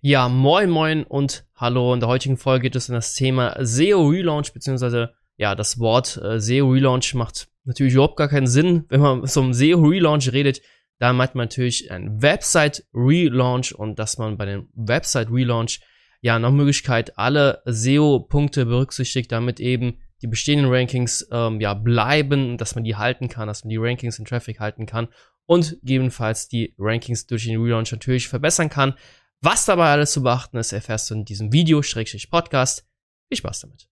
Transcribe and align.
Ja, 0.00 0.28
moin 0.28 0.70
moin 0.70 1.02
und 1.02 1.44
hallo. 1.56 1.92
In 1.92 1.98
der 1.98 2.08
heutigen 2.08 2.36
Folge 2.36 2.64
geht 2.64 2.76
es 2.76 2.88
um 2.88 2.94
das 2.94 3.14
Thema 3.14 3.56
SEO 3.58 4.06
Relaunch, 4.06 4.52
beziehungsweise 4.52 5.12
ja, 5.36 5.56
das 5.56 5.80
Wort 5.80 6.16
äh, 6.22 6.38
SEO 6.38 6.70
Relaunch 6.70 7.14
macht 7.14 7.48
natürlich 7.64 7.94
überhaupt 7.94 8.16
gar 8.16 8.28
keinen 8.28 8.46
Sinn. 8.46 8.84
Wenn 8.90 9.00
man 9.00 9.26
so 9.26 9.40
um 9.40 9.52
SEO 9.52 9.80
Relaunch 9.80 10.32
redet, 10.32 10.62
da 11.00 11.12
meint 11.12 11.34
man 11.34 11.46
natürlich 11.46 11.90
ein 11.90 12.22
Website 12.22 12.84
Relaunch 12.94 13.74
und 13.74 13.98
dass 13.98 14.18
man 14.18 14.36
bei 14.36 14.46
dem 14.46 14.68
Website 14.74 15.32
Relaunch 15.32 15.80
ja 16.20 16.38
nach 16.38 16.52
Möglichkeit 16.52 17.18
alle 17.18 17.60
SEO-Punkte 17.64 18.66
berücksichtigt, 18.66 19.32
damit 19.32 19.58
eben 19.58 19.98
die 20.22 20.28
bestehenden 20.28 20.72
Rankings 20.72 21.26
ähm, 21.32 21.60
ja 21.60 21.74
bleiben, 21.74 22.56
dass 22.56 22.76
man 22.76 22.84
die 22.84 22.94
halten 22.94 23.28
kann, 23.28 23.48
dass 23.48 23.64
man 23.64 23.70
die 23.70 23.78
Rankings 23.78 24.20
in 24.20 24.26
Traffic 24.26 24.60
halten 24.60 24.86
kann 24.86 25.08
und 25.48 25.78
gegebenenfalls 25.80 26.46
die 26.46 26.74
Rankings 26.78 27.26
durch 27.26 27.46
den 27.46 27.60
Relaunch 27.60 27.90
natürlich 27.90 28.28
verbessern 28.28 28.68
kann. 28.68 28.94
Was 29.40 29.66
dabei 29.66 29.92
alles 29.92 30.10
zu 30.10 30.24
beachten 30.24 30.56
ist, 30.56 30.72
erfährst 30.72 31.10
du 31.10 31.14
in 31.14 31.24
diesem 31.24 31.52
Video, 31.52 31.80
Schrägstrich 31.80 32.28
Podcast. 32.28 32.84
Viel 33.28 33.38
Spaß 33.38 33.60
damit. 33.60 33.88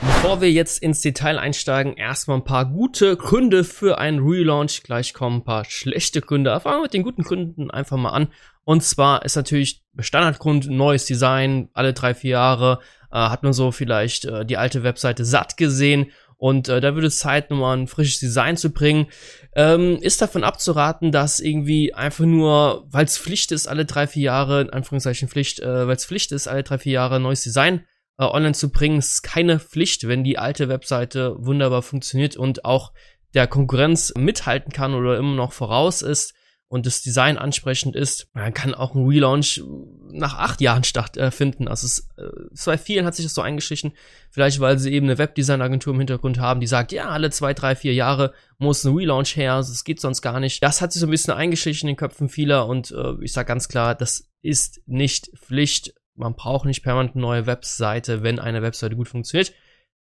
Bevor 0.00 0.40
wir 0.40 0.50
jetzt 0.50 0.82
ins 0.82 1.02
Detail 1.02 1.38
einsteigen, 1.38 1.96
erstmal 1.96 2.38
ein 2.38 2.44
paar 2.44 2.66
gute 2.66 3.16
Gründe 3.16 3.62
für 3.62 3.98
einen 3.98 4.18
Relaunch. 4.18 4.82
Gleich 4.82 5.14
kommen 5.14 5.36
ein 5.36 5.44
paar 5.44 5.64
schlechte 5.66 6.20
Gründe. 6.20 6.58
Fangen 6.58 6.78
wir 6.78 6.82
mit 6.82 6.94
den 6.94 7.04
guten 7.04 7.22
Gründen 7.22 7.70
einfach 7.70 7.96
mal 7.96 8.10
an. 8.10 8.26
Und 8.64 8.82
zwar 8.82 9.24
ist 9.24 9.36
natürlich 9.36 9.84
Standardgrund 10.00 10.68
neues 10.68 11.04
Design. 11.04 11.68
Alle 11.74 11.92
drei, 11.92 12.12
vier 12.12 12.32
Jahre 12.32 12.80
äh, 13.12 13.18
hat 13.18 13.44
man 13.44 13.52
so 13.52 13.70
vielleicht 13.70 14.24
äh, 14.24 14.44
die 14.44 14.56
alte 14.56 14.82
Webseite 14.82 15.24
satt 15.24 15.56
gesehen 15.56 16.10
und 16.38 16.68
äh, 16.68 16.80
da 16.80 16.94
würde 16.94 17.08
es 17.08 17.18
Zeit, 17.18 17.50
nochmal 17.50 17.76
ein 17.76 17.88
frisches 17.88 18.20
Design 18.20 18.56
zu 18.56 18.70
bringen. 18.70 19.08
Ähm, 19.54 19.98
ist 20.00 20.22
davon 20.22 20.44
abzuraten, 20.44 21.10
dass 21.10 21.40
irgendwie 21.40 21.92
einfach 21.92 22.24
nur, 22.24 22.86
weil 22.88 23.04
es 23.04 23.18
Pflicht 23.18 23.50
ist, 23.50 23.66
alle 23.66 23.84
drei, 23.84 24.06
vier 24.06 24.22
Jahre, 24.22 24.62
in 24.62 24.70
Anführungszeichen 24.70 25.28
Pflicht, 25.28 25.58
äh, 25.58 25.86
weil 25.86 25.96
es 25.96 26.06
Pflicht 26.06 26.30
ist, 26.30 26.46
alle 26.46 26.62
drei, 26.62 26.78
vier 26.78 26.92
Jahre 26.92 27.18
neues 27.18 27.42
Design 27.42 27.84
äh, 28.18 28.24
online 28.24 28.54
zu 28.54 28.70
bringen, 28.70 28.98
ist 28.98 29.22
keine 29.22 29.58
Pflicht, 29.58 30.06
wenn 30.06 30.22
die 30.22 30.38
alte 30.38 30.68
Webseite 30.68 31.34
wunderbar 31.38 31.82
funktioniert 31.82 32.36
und 32.36 32.64
auch 32.64 32.92
der 33.34 33.48
Konkurrenz 33.48 34.14
mithalten 34.16 34.72
kann 34.72 34.94
oder 34.94 35.18
immer 35.18 35.34
noch 35.34 35.52
voraus 35.52 36.02
ist 36.02 36.34
und 36.68 36.84
das 36.84 37.00
Design 37.00 37.38
ansprechend 37.38 37.96
ist, 37.96 38.28
dann 38.34 38.52
kann 38.52 38.74
auch 38.74 38.94
ein 38.94 39.06
Relaunch 39.06 39.62
nach 40.10 40.36
acht 40.36 40.60
Jahren 40.60 40.84
stattfinden. 40.84 41.66
Äh, 41.66 41.70
also 41.70 41.86
es, 41.86 42.08
äh, 42.18 42.28
bei 42.66 42.76
vielen 42.76 43.06
hat 43.06 43.14
sich 43.14 43.24
das 43.24 43.34
so 43.34 43.40
eingeschlichen, 43.40 43.92
vielleicht 44.30 44.60
weil 44.60 44.78
sie 44.78 44.92
eben 44.92 45.06
eine 45.06 45.16
Webdesign-Agentur 45.16 45.94
im 45.94 46.00
Hintergrund 46.00 46.38
haben, 46.38 46.60
die 46.60 46.66
sagt, 46.66 46.92
ja, 46.92 47.08
alle 47.08 47.30
zwei, 47.30 47.54
drei, 47.54 47.74
vier 47.74 47.94
Jahre 47.94 48.34
muss 48.58 48.84
ein 48.84 48.94
Relaunch 48.94 49.34
her, 49.36 49.56
das 49.56 49.82
geht 49.84 50.00
sonst 50.00 50.20
gar 50.20 50.40
nicht. 50.40 50.62
Das 50.62 50.82
hat 50.82 50.92
sich 50.92 51.00
so 51.00 51.06
ein 51.06 51.10
bisschen 51.10 51.32
eingeschlichen 51.32 51.88
in 51.88 51.94
den 51.94 51.98
Köpfen 51.98 52.28
vieler 52.28 52.66
und 52.66 52.90
äh, 52.90 53.14
ich 53.22 53.32
sage 53.32 53.48
ganz 53.48 53.68
klar, 53.68 53.94
das 53.94 54.28
ist 54.42 54.82
nicht 54.86 55.30
Pflicht. 55.36 55.94
Man 56.16 56.34
braucht 56.34 56.66
nicht 56.66 56.82
permanent 56.82 57.14
eine 57.14 57.22
neue 57.22 57.46
Webseite, 57.46 58.22
wenn 58.22 58.38
eine 58.38 58.60
Webseite 58.60 58.94
gut 58.94 59.08
funktioniert. 59.08 59.54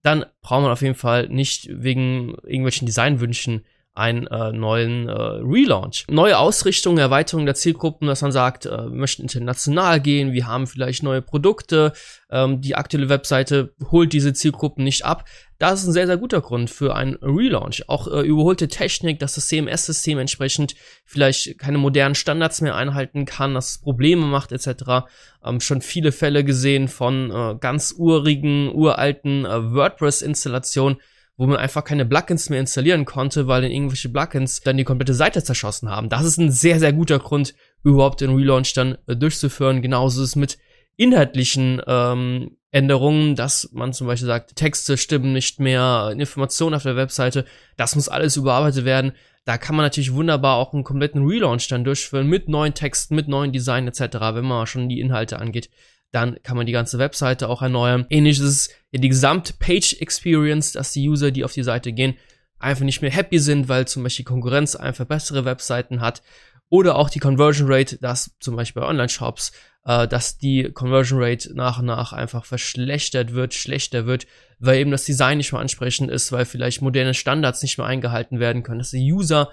Dann 0.04 0.26
braucht 0.42 0.62
man 0.62 0.72
auf 0.72 0.82
jeden 0.82 0.96
Fall 0.96 1.28
nicht 1.30 1.70
wegen 1.72 2.36
irgendwelchen 2.44 2.86
Designwünschen 2.86 3.66
einen 3.94 4.26
äh, 4.28 4.54
neuen 4.54 5.10
äh, 5.10 5.12
Relaunch. 5.12 6.06
Neue 6.10 6.38
Ausrichtung, 6.38 6.98
Erweiterung 6.98 7.46
der 7.46 7.56
Zielgruppen, 7.56 8.08
dass 8.08 8.22
man 8.22 8.32
sagt, 8.32 8.66
äh, 8.66 8.70
wir 8.70 8.90
möchten 8.90 9.24
international 9.24 10.00
gehen, 10.00 10.32
wir 10.32 10.48
haben 10.48 10.66
vielleicht 10.66 11.04
neue 11.04 11.22
Produkte, 11.22 11.92
ähm, 12.30 12.62
die 12.62 12.76
aktuelle 12.76 13.10
Webseite 13.10 13.74
holt 13.92 14.14
diese 14.14 14.32
Zielgruppen 14.32 14.86
nicht 14.86 15.04
ab. 15.04 15.26
Das 15.60 15.82
ist 15.82 15.88
ein 15.88 15.94
sehr, 15.94 16.08
sehr 16.08 16.18
guter 16.18 16.40
Grund 16.40 16.70
für 16.70 16.96
einen 16.96 17.16
Relaunch. 17.22 17.90
Auch 17.90 18.08
äh, 18.08 18.22
überholte 18.22 18.70
Technik, 18.70 19.20
dass 19.20 19.36
das 19.36 19.48
CMS-System 19.48 20.18
entsprechend 20.20 20.74
vielleicht 21.06 21.60
keine 21.60 21.78
modernen 21.78 22.16
Standards 22.16 22.62
mehr 22.62 22.76
einhalten 22.76 23.26
kann, 23.26 23.54
dass 23.54 23.72
es 23.72 23.78
Probleme 23.78 24.26
macht 24.26 24.54
etc. 24.54 25.06
Ähm, 25.44 25.60
schon 25.60 25.82
viele 25.82 26.14
Fälle 26.14 26.46
gesehen 26.46 26.88
von 26.88 27.30
äh, 27.30 27.56
ganz 27.60 27.94
urigen, 27.98 28.74
uralten 28.74 29.44
äh, 29.46 29.74
WordPress-Installationen, 29.74 30.98
wo 31.42 31.48
man 31.48 31.58
einfach 31.58 31.84
keine 31.84 32.06
Plugins 32.06 32.52
mehr 32.52 32.60
installieren 32.60 33.04
konnte, 33.04 33.48
weil 33.48 33.64
dann 33.64 33.72
irgendwelche 33.72 34.10
Plugins 34.10 34.62
dann 34.62 34.78
die 34.78 34.84
komplette 34.84 35.16
Seite 35.16 35.44
zerschossen 35.44 35.90
haben. 35.90 36.08
Das 36.08 36.24
ist 36.24 36.38
ein 36.38 36.52
sehr, 36.52 36.78
sehr 36.78 36.94
guter 36.94 37.18
Grund, 37.18 37.56
überhaupt 37.84 38.22
den 38.22 38.36
Relaunch 38.36 38.76
dann 38.76 39.00
äh, 39.08 39.16
durchzuführen. 39.16 39.82
Genauso 39.82 40.22
ist 40.22 40.30
es 40.30 40.36
mit 40.36 40.60
inhaltlichen 40.98 41.82
ähm, 41.88 42.58
Änderungen, 42.70 43.36
dass 43.36 43.72
man 43.74 43.92
zum 43.92 44.06
Beispiel 44.06 44.28
sagt, 44.28 44.56
Texte 44.56 44.98
stimmen 44.98 45.34
nicht 45.34 45.60
mehr, 45.60 46.14
Informationen 46.16 46.76
auf 46.76 46.84
der 46.84 46.96
Webseite, 46.96 47.46
das 47.76 47.96
muss 47.96 48.08
alles 48.08 48.38
überarbeitet 48.38 48.86
werden. 48.86 49.14
Da 49.44 49.58
kann 49.58 49.76
man 49.76 49.86
natürlich 49.86 50.14
wunderbar 50.14 50.58
auch 50.58 50.74
einen 50.74 50.84
kompletten 50.84 51.26
Relaunch 51.26 51.68
dann 51.70 51.84
durchführen 51.84 52.28
mit 52.28 52.50
neuen 52.50 52.76
Texten, 52.76 53.16
mit 53.16 53.28
neuen 53.28 53.52
Design 53.52 53.88
etc., 53.88 54.00
wenn 54.34 54.46
man 54.46 54.68
schon 54.68 54.90
die 54.90 55.00
Inhalte 55.00 55.40
angeht 55.40 55.72
dann 56.12 56.38
kann 56.44 56.58
man 56.58 56.66
die 56.66 56.72
ganze 56.72 57.00
Webseite 57.00 57.50
auch 57.50 57.62
erneuern. 57.62 58.06
Ähnlich 58.10 58.40
ist 58.40 58.46
es 58.46 58.70
ja 58.92 59.00
die 59.00 59.10
gesamte 59.10 59.54
Page 59.54 59.96
Experience, 60.00 60.74
dass 60.74 60.92
die 60.92 61.08
User, 61.08 61.32
die 61.32 61.44
auf 61.44 61.54
die 61.54 61.64
Seite 61.64 61.94
gehen, 61.94 62.16
einfach 62.60 62.86
nicht 62.86 63.02
mehr 63.02 63.12
happy 63.12 63.40
sind, 63.40 63.70
weil 63.70 63.88
zum 63.88 64.04
Beispiel 64.04 64.26
Konkurrenz 64.26 64.76
einfach 64.76 65.06
bessere 65.06 65.46
Webseiten 65.46 66.02
hat. 66.02 66.22
Oder 66.70 66.96
auch 66.96 67.10
die 67.10 67.20
Conversion 67.20 67.68
Rate, 67.70 67.98
dass 67.98 68.32
zum 68.40 68.56
Beispiel 68.56 68.82
bei 68.82 68.88
Online-Shops, 68.88 69.52
äh, 69.86 70.08
dass 70.08 70.38
die 70.38 70.72
Conversion 70.72 71.22
Rate 71.22 71.54
nach 71.54 71.80
und 71.80 71.86
nach 71.86 72.14
einfach 72.14 72.46
verschlechtert 72.46 73.34
wird, 73.34 73.54
schlechter 73.54 74.06
wird, 74.06 74.26
weil 74.60 74.80
eben 74.80 74.92
das 74.92 75.04
Design 75.04 75.38
nicht 75.38 75.52
mehr 75.52 75.62
ansprechend 75.62 76.10
ist, 76.10 76.32
weil 76.32 76.46
vielleicht 76.46 76.82
moderne 76.82 77.14
Standards 77.14 77.62
nicht 77.62 77.78
mehr 77.78 77.88
eingehalten 77.88 78.40
werden 78.40 78.64
können, 78.64 78.80
dass 78.80 78.92
die 78.92 79.12
User 79.12 79.52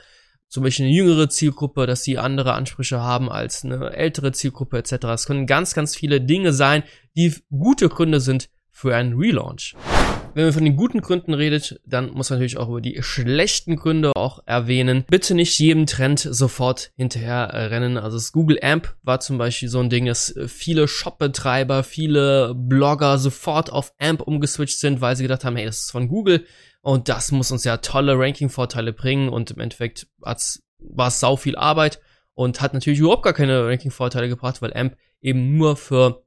zum 0.49 0.63
Beispiel 0.63 0.87
eine 0.87 0.95
jüngere 0.95 1.29
Zielgruppe, 1.29 1.87
dass 1.87 2.05
sie 2.05 2.19
andere 2.19 2.55
Ansprüche 2.55 3.01
haben 3.01 3.31
als 3.31 3.65
eine 3.65 3.93
ältere 3.93 4.33
Zielgruppe 4.33 4.79
etc. 4.79 5.05
Es 5.15 5.27
können 5.27 5.47
ganz, 5.47 5.75
ganz 5.75 5.95
viele 5.95 6.21
Dinge 6.21 6.53
sein, 6.53 6.83
die 7.17 7.35
gute 7.51 7.89
Gründe 7.89 8.21
sind 8.21 8.49
für 8.71 8.95
einen 8.95 9.15
Relaunch. 9.15 9.75
Wenn 10.35 10.45
man 10.45 10.53
von 10.53 10.65
den 10.65 10.77
guten 10.77 11.01
Gründen 11.01 11.35
redet, 11.35 11.81
dann 11.85 12.13
muss 12.13 12.31
man 12.31 12.39
natürlich 12.39 12.59
auch 12.59 12.69
über 12.69 12.81
die 12.81 13.03
schlechten 13.03 13.77
Gründe 13.77 14.13
auch 14.15 14.41
erwähnen. 14.47 15.05
Bitte 15.11 15.35
nicht 15.35 15.59
jedem 15.59 15.87
Trend 15.87 16.21
sofort 16.21 16.93
hinterher 16.97 17.53
rennen. 17.71 17.97
Also 17.97 18.17
das 18.17 18.31
Google 18.31 18.61
Amp 18.63 18.95
war 19.03 19.19
zum 19.19 19.37
Beispiel 19.37 19.69
so 19.69 19.81
ein 19.81 19.91
Ding, 19.91 20.07
dass 20.07 20.35
viele 20.47 20.87
Shopbetreiber, 20.87 21.83
viele 21.83 22.55
Blogger 22.55 23.19
sofort 23.19 23.73
auf 23.73 23.93
Amp 23.99 24.21
umgeswitcht 24.21 24.79
sind, 24.79 25.01
weil 25.01 25.17
sie 25.17 25.25
gedacht 25.25 25.45
haben, 25.45 25.57
hey, 25.57 25.67
das 25.67 25.81
ist 25.81 25.91
von 25.91 26.07
Google 26.09 26.47
und 26.81 27.09
das 27.09 27.33
muss 27.33 27.51
uns 27.51 27.65
ja 27.65 27.79
tolle 27.79 28.19
Ranking-Vorteile 28.19 28.93
bringen 28.93 29.29
und 29.29 29.51
im 29.51 29.61
Endeffekt 29.61 30.07
war 30.19 30.37
es 31.09 31.21
sau 31.21 31.37
viel 31.37 31.57
Arbeit 31.57 32.01
und 32.35 32.61
hat 32.61 32.75
natürlich 32.75 33.01
überhaupt 33.01 33.25
gar 33.25 33.33
keine 33.33 33.67
Ranking-Vorteile 33.67 34.29
gebracht, 34.29 34.63
weil 34.63 34.73
AMP 34.73 34.97
eben 35.21 35.57
nur 35.57 35.77
für 35.77 36.23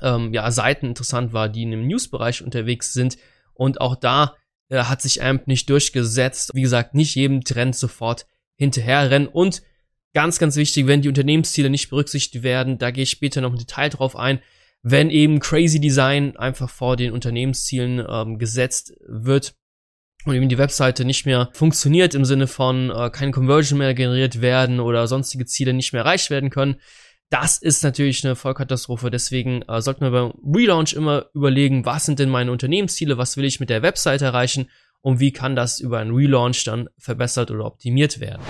ähm, 0.00 0.32
ja, 0.32 0.50
Seiten 0.50 0.86
interessant 0.86 1.32
war, 1.32 1.48
die 1.48 1.62
in 1.62 1.72
dem 1.72 1.86
News-Bereich 1.86 2.42
unterwegs 2.42 2.92
sind. 2.92 3.18
Und 3.52 3.80
auch 3.80 3.96
da 3.96 4.36
äh, 4.68 4.84
hat 4.84 5.02
sich 5.02 5.22
AMP 5.22 5.46
nicht 5.46 5.68
durchgesetzt. 5.68 6.52
Wie 6.54 6.62
gesagt, 6.62 6.94
nicht 6.94 7.14
jedem 7.14 7.42
Trend 7.42 7.74
sofort 7.74 8.26
hinterherrennen. 8.54 9.28
Und 9.28 9.62
ganz, 10.14 10.38
ganz 10.38 10.56
wichtig, 10.56 10.86
wenn 10.86 11.02
die 11.02 11.08
Unternehmensziele 11.08 11.70
nicht 11.70 11.90
berücksichtigt 11.90 12.42
werden, 12.42 12.78
da 12.78 12.90
gehe 12.90 13.02
ich 13.02 13.10
später 13.10 13.40
noch 13.40 13.50
im 13.50 13.58
Detail 13.58 13.88
drauf 13.88 14.16
ein, 14.16 14.40
wenn 14.82 15.10
eben 15.10 15.40
Crazy 15.40 15.80
Design 15.80 16.36
einfach 16.36 16.70
vor 16.70 16.96
den 16.96 17.12
Unternehmenszielen 17.12 18.04
ähm, 18.08 18.38
gesetzt 18.38 18.94
wird, 19.06 19.54
und 20.24 20.34
eben 20.34 20.48
die 20.48 20.58
Webseite 20.58 21.04
nicht 21.04 21.26
mehr 21.26 21.48
funktioniert 21.52 22.14
im 22.14 22.24
Sinne 22.24 22.46
von 22.46 22.90
äh, 22.90 23.10
keine 23.10 23.32
Conversion 23.32 23.78
mehr 23.78 23.94
generiert 23.94 24.40
werden 24.40 24.80
oder 24.80 25.06
sonstige 25.06 25.46
Ziele 25.46 25.72
nicht 25.72 25.92
mehr 25.92 26.02
erreicht 26.02 26.30
werden 26.30 26.50
können. 26.50 26.76
Das 27.30 27.58
ist 27.58 27.84
natürlich 27.84 28.24
eine 28.24 28.34
Vollkatastrophe. 28.34 29.10
Deswegen 29.10 29.62
äh, 29.62 29.80
sollten 29.80 30.02
wir 30.02 30.10
beim 30.10 30.32
Relaunch 30.44 30.92
immer 30.92 31.26
überlegen, 31.32 31.86
was 31.86 32.04
sind 32.04 32.18
denn 32.18 32.28
meine 32.28 32.52
Unternehmensziele, 32.52 33.18
was 33.18 33.36
will 33.36 33.44
ich 33.44 33.60
mit 33.60 33.70
der 33.70 33.82
Webseite 33.82 34.24
erreichen 34.26 34.68
und 35.00 35.20
wie 35.20 35.32
kann 35.32 35.56
das 35.56 35.78
über 35.78 35.98
einen 35.98 36.14
Relaunch 36.14 36.64
dann 36.64 36.88
verbessert 36.98 37.50
oder 37.50 37.64
optimiert 37.64 38.20
werden. 38.20 38.42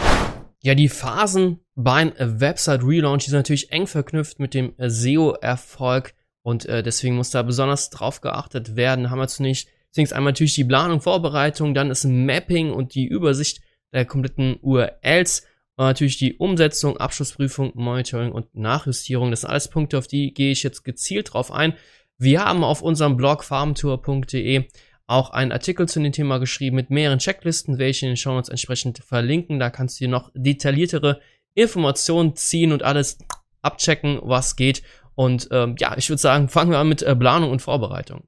Ja, 0.62 0.74
die 0.74 0.88
Phasen 0.88 1.60
beim 1.74 2.12
Website 2.18 2.82
Relaunch 2.82 3.24
sind 3.24 3.34
natürlich 3.34 3.70
eng 3.70 3.86
verknüpft 3.86 4.40
mit 4.40 4.54
dem 4.54 4.74
SEO-Erfolg 4.78 6.14
und 6.42 6.66
äh, 6.66 6.82
deswegen 6.82 7.16
muss 7.16 7.30
da 7.30 7.42
besonders 7.42 7.90
drauf 7.90 8.20
geachtet 8.20 8.76
werden. 8.76 9.10
Haben 9.10 9.20
wir 9.20 9.28
zunächst 9.28 9.68
Deswegen 9.90 10.04
ist 10.04 10.12
einmal 10.12 10.32
natürlich 10.32 10.54
die 10.54 10.64
Planung, 10.64 11.00
Vorbereitung, 11.00 11.74
dann 11.74 11.90
ist 11.90 12.04
Mapping 12.04 12.72
und 12.72 12.94
die 12.94 13.06
Übersicht 13.06 13.60
der 13.92 14.04
kompletten 14.04 14.58
URLs 14.60 15.46
und 15.76 15.86
natürlich 15.86 16.18
die 16.18 16.36
Umsetzung, 16.36 16.96
Abschlussprüfung, 16.96 17.72
Monitoring 17.74 18.32
und 18.32 18.54
Nachjustierung. 18.54 19.30
Das 19.30 19.40
sind 19.40 19.50
alles 19.50 19.68
Punkte, 19.68 19.98
auf 19.98 20.06
die 20.06 20.32
gehe 20.32 20.52
ich 20.52 20.62
jetzt 20.62 20.84
gezielt 20.84 21.32
drauf 21.32 21.50
ein. 21.50 21.74
Wir 22.18 22.44
haben 22.44 22.64
auf 22.64 22.82
unserem 22.82 23.16
Blog 23.16 23.42
farmtour.de 23.44 24.64
auch 25.06 25.30
einen 25.30 25.50
Artikel 25.50 25.88
zu 25.88 26.00
dem 26.00 26.12
Thema 26.12 26.38
geschrieben 26.38 26.76
mit 26.76 26.90
mehreren 26.90 27.18
Checklisten, 27.18 27.78
welche 27.78 28.06
in 28.06 28.12
den 28.12 28.16
Show 28.16 28.32
Notes 28.32 28.48
entsprechend 28.48 28.98
verlinken. 28.98 29.58
Da 29.58 29.70
kannst 29.70 29.98
du 29.98 30.04
dir 30.04 30.10
noch 30.10 30.30
detailliertere 30.34 31.20
Informationen 31.54 32.36
ziehen 32.36 32.72
und 32.72 32.84
alles 32.84 33.18
abchecken, 33.62 34.20
was 34.22 34.54
geht. 34.54 34.82
Und 35.14 35.48
ähm, 35.50 35.74
ja, 35.78 35.96
ich 35.96 36.08
würde 36.08 36.20
sagen, 36.20 36.48
fangen 36.48 36.70
wir 36.70 36.78
an 36.78 36.88
mit 36.88 37.02
äh, 37.02 37.14
Planung 37.14 37.50
und 37.50 37.60
Vorbereitung. 37.60 38.24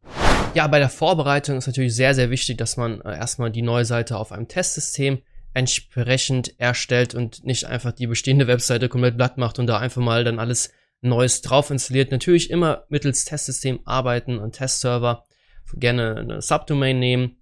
Ja, 0.54 0.66
bei 0.66 0.78
der 0.78 0.90
Vorbereitung 0.90 1.56
ist 1.56 1.66
natürlich 1.66 1.94
sehr, 1.94 2.14
sehr 2.14 2.30
wichtig, 2.30 2.58
dass 2.58 2.76
man 2.76 3.00
äh, 3.00 3.16
erstmal 3.16 3.50
die 3.50 3.62
neue 3.62 3.84
Seite 3.84 4.18
auf 4.18 4.32
einem 4.32 4.48
Testsystem 4.48 5.22
entsprechend 5.54 6.58
erstellt 6.58 7.14
und 7.14 7.44
nicht 7.44 7.66
einfach 7.66 7.92
die 7.92 8.06
bestehende 8.06 8.46
Webseite 8.46 8.88
komplett 8.88 9.16
blatt 9.16 9.38
macht 9.38 9.58
und 9.58 9.66
da 9.66 9.78
einfach 9.78 10.02
mal 10.02 10.24
dann 10.24 10.38
alles 10.38 10.72
Neues 11.00 11.42
drauf 11.42 11.70
installiert. 11.70 12.10
Natürlich 12.10 12.50
immer 12.50 12.84
mittels 12.88 13.24
Testsystem 13.24 13.80
arbeiten 13.84 14.38
und 14.38 14.52
Testserver. 14.52 15.26
Gerne 15.74 16.16
eine 16.16 16.42
Subdomain 16.42 16.98
nehmen. 16.98 17.41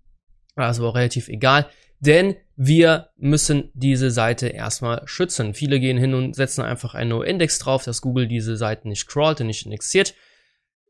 Also 0.67 0.87
auch 0.87 0.95
relativ 0.95 1.29
egal. 1.29 1.67
Denn 2.01 2.37
wir 2.57 3.11
müssen 3.17 3.71
diese 3.75 4.11
Seite 4.11 4.49
erstmal 4.49 5.03
schützen. 5.07 5.55
Viele 5.55 5.81
gehen 5.81 5.99
hin 5.99 6.15
und 6.15 6.35
setzen 6.35 6.63
einfach 6.63 6.95
einen 6.95 7.11
No-Index 7.11 7.59
drauf, 7.59 7.85
dass 7.85 8.01
Google 8.01 8.27
diese 8.27 8.57
Seiten 8.57 8.89
nicht 8.89 9.07
crawlt 9.07 9.41
und 9.41 9.47
nicht 9.47 9.65
indexiert. 9.65 10.15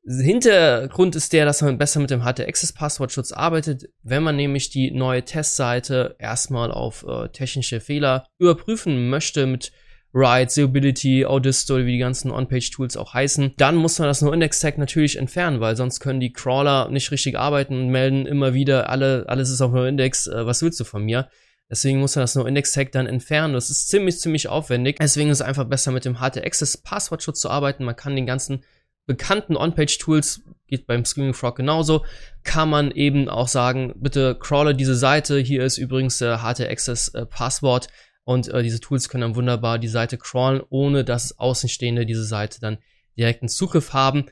Hintergrund 0.06 1.14
ist 1.14 1.32
der, 1.32 1.44
dass 1.44 1.62
man 1.62 1.78
besser 1.78 2.00
mit 2.00 2.10
dem 2.10 2.24
HT-Access-Passwortschutz 2.24 3.32
arbeitet, 3.32 3.90
wenn 4.02 4.22
man 4.22 4.36
nämlich 4.36 4.70
die 4.70 4.92
neue 4.92 5.24
Testseite 5.24 6.16
erstmal 6.18 6.72
auf 6.72 7.04
äh, 7.06 7.28
technische 7.28 7.80
Fehler 7.80 8.26
überprüfen 8.38 9.10
möchte 9.10 9.46
mit 9.46 9.72
Ride, 10.12 10.50
Seeability, 10.50 11.24
Audisto, 11.24 11.78
wie 11.78 11.92
die 11.92 11.98
ganzen 11.98 12.30
On-Page-Tools 12.30 12.96
auch 12.96 13.14
heißen, 13.14 13.54
dann 13.56 13.76
muss 13.76 13.98
man 13.98 14.08
das 14.08 14.22
No-Index-Tag 14.22 14.78
natürlich 14.78 15.16
entfernen, 15.16 15.60
weil 15.60 15.76
sonst 15.76 16.00
können 16.00 16.20
die 16.20 16.32
Crawler 16.32 16.88
nicht 16.90 17.10
richtig 17.12 17.38
arbeiten 17.38 17.74
und 17.74 17.88
melden 17.90 18.26
immer 18.26 18.52
wieder, 18.54 18.90
alle, 18.90 19.24
alles 19.28 19.50
ist 19.50 19.60
auf 19.60 19.72
No-Index, 19.72 20.26
äh, 20.26 20.46
was 20.46 20.62
willst 20.62 20.80
du 20.80 20.84
von 20.84 21.04
mir? 21.04 21.28
Deswegen 21.70 22.00
muss 22.00 22.16
man 22.16 22.24
das 22.24 22.34
No-Index-Tag 22.34 22.90
dann 22.90 23.06
entfernen. 23.06 23.54
Das 23.54 23.70
ist 23.70 23.88
ziemlich, 23.88 24.18
ziemlich 24.18 24.48
aufwendig. 24.48 24.96
Deswegen 25.00 25.30
ist 25.30 25.38
es 25.38 25.46
einfach 25.46 25.66
besser, 25.66 25.92
mit 25.92 26.04
dem 26.04 26.18
HT-Access-Passwortschutz 26.18 27.40
zu 27.40 27.48
arbeiten. 27.48 27.84
Man 27.84 27.94
kann 27.94 28.16
den 28.16 28.26
ganzen 28.26 28.64
bekannten 29.06 29.56
On-Page-Tools, 29.56 30.42
geht 30.66 30.88
beim 30.88 31.04
Screaming 31.04 31.34
Frog 31.34 31.56
genauso, 31.56 32.04
kann 32.42 32.68
man 32.68 32.90
eben 32.90 33.28
auch 33.28 33.48
sagen, 33.48 33.94
bitte 33.96 34.36
crawle 34.38 34.74
diese 34.74 34.96
Seite. 34.96 35.38
Hier 35.38 35.64
ist 35.64 35.78
übrigens 35.78 36.18
der 36.18 36.42
HT-Access-Passwort. 36.42 37.86
Und 38.24 38.48
äh, 38.48 38.62
diese 38.62 38.80
Tools 38.80 39.08
können 39.08 39.22
dann 39.22 39.36
wunderbar 39.36 39.78
die 39.78 39.88
Seite 39.88 40.18
crawlen, 40.18 40.62
ohne 40.68 41.04
dass 41.04 41.38
Außenstehende 41.38 42.06
diese 42.06 42.24
Seite 42.24 42.60
dann 42.60 42.78
direkten 43.16 43.48
Zugriff 43.48 43.92
haben. 43.92 44.26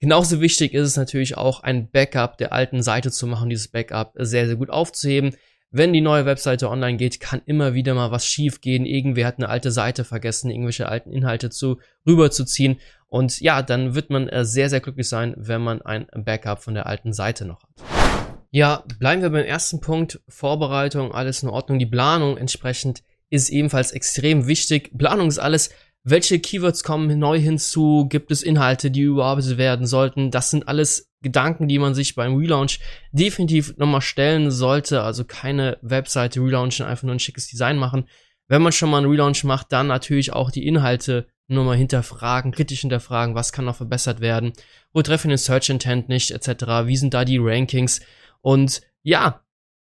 Genauso 0.00 0.40
wichtig 0.40 0.74
ist 0.74 0.86
es 0.86 0.96
natürlich 0.96 1.36
auch, 1.36 1.62
ein 1.62 1.90
Backup 1.90 2.38
der 2.38 2.52
alten 2.52 2.82
Seite 2.82 3.10
zu 3.10 3.26
machen, 3.26 3.48
dieses 3.48 3.68
Backup 3.68 4.12
sehr, 4.16 4.46
sehr 4.46 4.56
gut 4.56 4.70
aufzuheben. 4.70 5.36
Wenn 5.70 5.92
die 5.92 6.00
neue 6.00 6.26
Webseite 6.26 6.70
online 6.70 6.96
geht, 6.96 7.18
kann 7.18 7.42
immer 7.44 7.74
wieder 7.74 7.94
mal 7.94 8.10
was 8.10 8.26
schief 8.26 8.60
gehen. 8.60 8.86
Irgendwer 8.86 9.26
hat 9.26 9.38
eine 9.38 9.48
alte 9.48 9.70
Seite 9.70 10.04
vergessen, 10.04 10.50
irgendwelche 10.50 10.88
alten 10.88 11.10
Inhalte 11.10 11.50
zu 11.50 11.80
rüberzuziehen. 12.06 12.78
Und 13.08 13.40
ja, 13.40 13.62
dann 13.62 13.94
wird 13.94 14.10
man 14.10 14.28
äh, 14.28 14.44
sehr, 14.44 14.70
sehr 14.70 14.80
glücklich 14.80 15.08
sein, 15.08 15.34
wenn 15.36 15.62
man 15.62 15.82
ein 15.82 16.06
Backup 16.14 16.62
von 16.62 16.74
der 16.74 16.86
alten 16.86 17.12
Seite 17.12 17.44
noch 17.44 17.62
hat. 17.62 17.70
Ja, 18.50 18.84
bleiben 18.98 19.22
wir 19.22 19.30
beim 19.30 19.44
ersten 19.44 19.80
Punkt. 19.80 20.20
Vorbereitung, 20.28 21.12
alles 21.12 21.42
in 21.42 21.48
Ordnung. 21.48 21.78
Die 21.78 21.86
Planung 21.86 22.36
entsprechend 22.36 23.02
ist 23.30 23.50
ebenfalls 23.50 23.92
extrem 23.92 24.46
wichtig. 24.46 24.96
Planung 24.96 25.28
ist 25.28 25.38
alles. 25.38 25.70
Welche 26.02 26.38
Keywords 26.38 26.84
kommen 26.84 27.18
neu 27.18 27.38
hinzu? 27.38 28.06
Gibt 28.08 28.30
es 28.30 28.42
Inhalte, 28.42 28.92
die 28.92 29.02
überarbeitet 29.02 29.58
werden 29.58 29.86
sollten? 29.86 30.30
Das 30.30 30.50
sind 30.50 30.68
alles 30.68 31.10
Gedanken, 31.20 31.66
die 31.66 31.80
man 31.80 31.94
sich 31.94 32.14
beim 32.14 32.36
Relaunch 32.36 32.78
definitiv 33.10 33.76
nochmal 33.76 34.02
stellen 34.02 34.52
sollte. 34.52 35.02
Also 35.02 35.24
keine 35.24 35.78
Webseite 35.82 36.40
relaunchen, 36.40 36.86
einfach 36.86 37.02
nur 37.02 37.14
ein 37.14 37.20
schickes 37.20 37.48
Design 37.48 37.76
machen. 37.76 38.08
Wenn 38.46 38.62
man 38.62 38.70
schon 38.70 38.90
mal 38.90 38.98
einen 38.98 39.10
Relaunch 39.10 39.42
macht, 39.42 39.72
dann 39.72 39.88
natürlich 39.88 40.32
auch 40.32 40.52
die 40.52 40.66
Inhalte 40.66 41.26
nochmal 41.48 41.76
hinterfragen, 41.76 42.52
kritisch 42.52 42.80
hinterfragen, 42.80 43.34
was 43.34 43.52
kann 43.52 43.64
noch 43.64 43.76
verbessert 43.76 44.20
werden, 44.20 44.52
wo 44.92 45.02
treffen 45.02 45.28
den 45.28 45.38
Search 45.38 45.68
Intent 45.68 46.08
nicht, 46.08 46.30
etc., 46.30 46.86
wie 46.86 46.96
sind 46.96 47.14
da 47.14 47.24
die 47.24 47.38
Rankings 47.38 48.00
und 48.40 48.82
ja, 49.02 49.44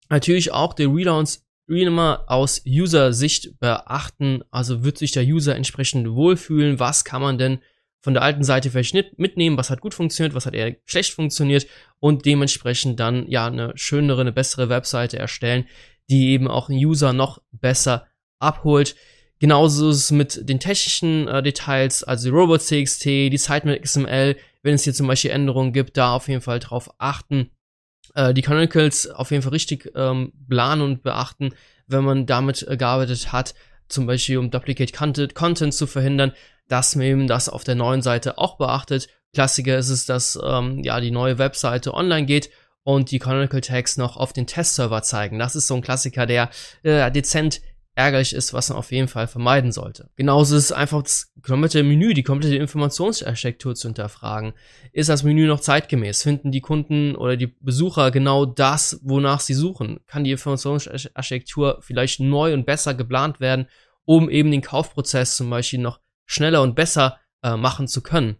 natürlich 0.10 0.52
auch 0.52 0.74
der 0.74 0.88
Relaunch 0.88 1.40
immer 1.68 2.24
aus 2.28 2.64
User-Sicht 2.66 3.60
beachten. 3.60 4.44
Also 4.52 4.84
wird 4.84 4.98
sich 4.98 5.12
der 5.12 5.24
User 5.24 5.56
entsprechend 5.56 6.10
wohlfühlen? 6.10 6.80
Was 6.80 7.04
kann 7.04 7.22
man 7.22 7.38
denn 7.38 7.60
von 8.00 8.14
der 8.14 8.24
alten 8.24 8.44
Seite 8.44 8.72
vielleicht 8.72 9.18
mitnehmen? 9.18 9.58
Was 9.58 9.70
hat 9.70 9.82
gut 9.82 9.94
funktioniert? 9.94 10.34
Was 10.34 10.46
hat 10.46 10.56
eher 10.56 10.76
schlecht 10.86 11.14
funktioniert? 11.14 11.68
Und 12.00 12.26
dementsprechend 12.26 13.00
dann 13.00 13.28
ja 13.28 13.48
eine 13.48 13.74
schönere, 13.76 14.22
eine 14.22 14.32
bessere 14.32 14.70
Webseite 14.70 15.20
erstellen, 15.20 15.68
die 16.10 16.30
eben 16.30 16.48
auch 16.48 16.68
den 16.68 16.78
User 16.78 17.12
noch 17.12 17.42
besser 17.52 18.08
abholt. 18.40 18.96
Genauso 19.40 19.90
ist 19.90 19.98
es 19.98 20.12
mit 20.12 20.50
den 20.50 20.60
technischen 20.60 21.28
äh, 21.28 21.44
Details, 21.44 22.04
also 22.04 22.30
die 22.30 22.36
Robots.txt, 22.36 23.06
die 23.06 23.38
Sitemap 23.38 23.82
XML. 23.82 24.36
Wenn 24.64 24.74
es 24.74 24.84
hier 24.84 24.94
zum 24.94 25.08
Beispiel 25.08 25.32
Änderungen 25.32 25.74
gibt, 25.74 25.98
da 25.98 26.14
auf 26.16 26.28
jeden 26.28 26.42
Fall 26.42 26.60
drauf 26.60 26.90
achten 26.98 27.52
äh, 28.16 28.34
die 28.34 28.42
Canonicals 28.42 29.10
auf 29.10 29.32
jeden 29.32 29.44
Fall 29.44 29.52
richtig 29.52 29.92
ähm, 29.96 30.34
planen 30.50 30.82
und 30.82 31.04
beachten, 31.04 31.54
wenn 31.88 32.04
man 32.04 32.26
damit 32.26 32.66
äh, 32.68 32.78
gearbeitet 32.78 33.32
hat, 33.32 33.54
zum 33.88 34.06
Beispiel 34.06 34.38
um 34.38 34.52
Duplicate 34.52 34.94
Content, 34.94 35.36
Content 35.36 35.74
zu 35.74 35.88
verhindern, 35.88 36.34
dass 36.68 36.96
man 36.96 37.06
eben 37.06 37.28
das 37.28 37.50
auf 37.50 37.64
der 37.64 37.76
neuen 37.76 38.02
Seite 38.02 38.38
auch 38.38 38.58
beachtet. 38.58 39.08
Klassiker 39.34 39.78
ist 39.78 39.90
es, 39.90 40.06
dass 40.06 40.38
ähm, 40.44 40.84
ja 40.84 41.00
die 41.00 41.12
neue 41.12 41.38
Webseite 41.38 41.94
online 41.94 42.26
geht 42.26 42.50
und 42.84 43.12
die 43.12 43.20
Canonical 43.20 43.62
Tags 43.62 43.98
noch 43.98 44.18
auf 44.18 44.34
den 44.34 44.48
Testserver 44.48 45.04
zeigen. 45.04 45.40
Das 45.40 45.56
ist 45.56 45.68
so 45.68 45.76
ein 45.76 45.82
Klassiker, 45.82 46.26
der 46.26 46.50
äh, 46.84 47.12
dezent 47.12 47.62
ärgerlich 47.98 48.34
ist, 48.34 48.54
was 48.54 48.70
man 48.70 48.78
auf 48.78 48.92
jeden 48.92 49.08
Fall 49.08 49.28
vermeiden 49.28 49.72
sollte. 49.72 50.10
Genauso 50.16 50.56
ist 50.56 50.66
es 50.66 50.72
einfach 50.72 51.02
das 51.02 51.34
komplette 51.42 51.82
Menü, 51.82 52.14
die 52.14 52.22
komplette 52.22 52.56
Informationsarchitektur 52.56 53.74
zu 53.74 53.88
hinterfragen. 53.88 54.54
Ist 54.94 55.10
das 55.10 55.24
Menü 55.24 55.48
noch 55.48 55.62
zeitgemäß? 55.62 56.22
Finden 56.22 56.52
die 56.52 56.62
Kunden 56.62 57.16
oder 57.16 57.38
die 57.38 57.48
Besucher 57.48 58.12
genau 58.12 58.46
das, 58.46 59.00
wonach 59.04 59.40
sie 59.40 59.56
suchen? 59.56 60.00
Kann 60.06 60.24
die 60.24 60.32
Informationsarchitektur 60.32 61.80
vielleicht 61.82 62.20
neu 62.20 62.54
und 62.54 62.68
besser 62.68 62.94
geplant 62.94 63.40
werden, 63.40 63.68
um 64.06 64.30
eben 64.30 64.52
den 64.52 64.62
Kaufprozess 64.62 65.36
zum 65.36 65.50
Beispiel 65.50 65.80
noch 65.80 66.00
schneller 66.28 66.62
und 66.62 66.76
besser 66.76 67.18
äh, 67.42 67.58
machen 67.58 67.88
zu 67.88 68.02
können? 68.04 68.38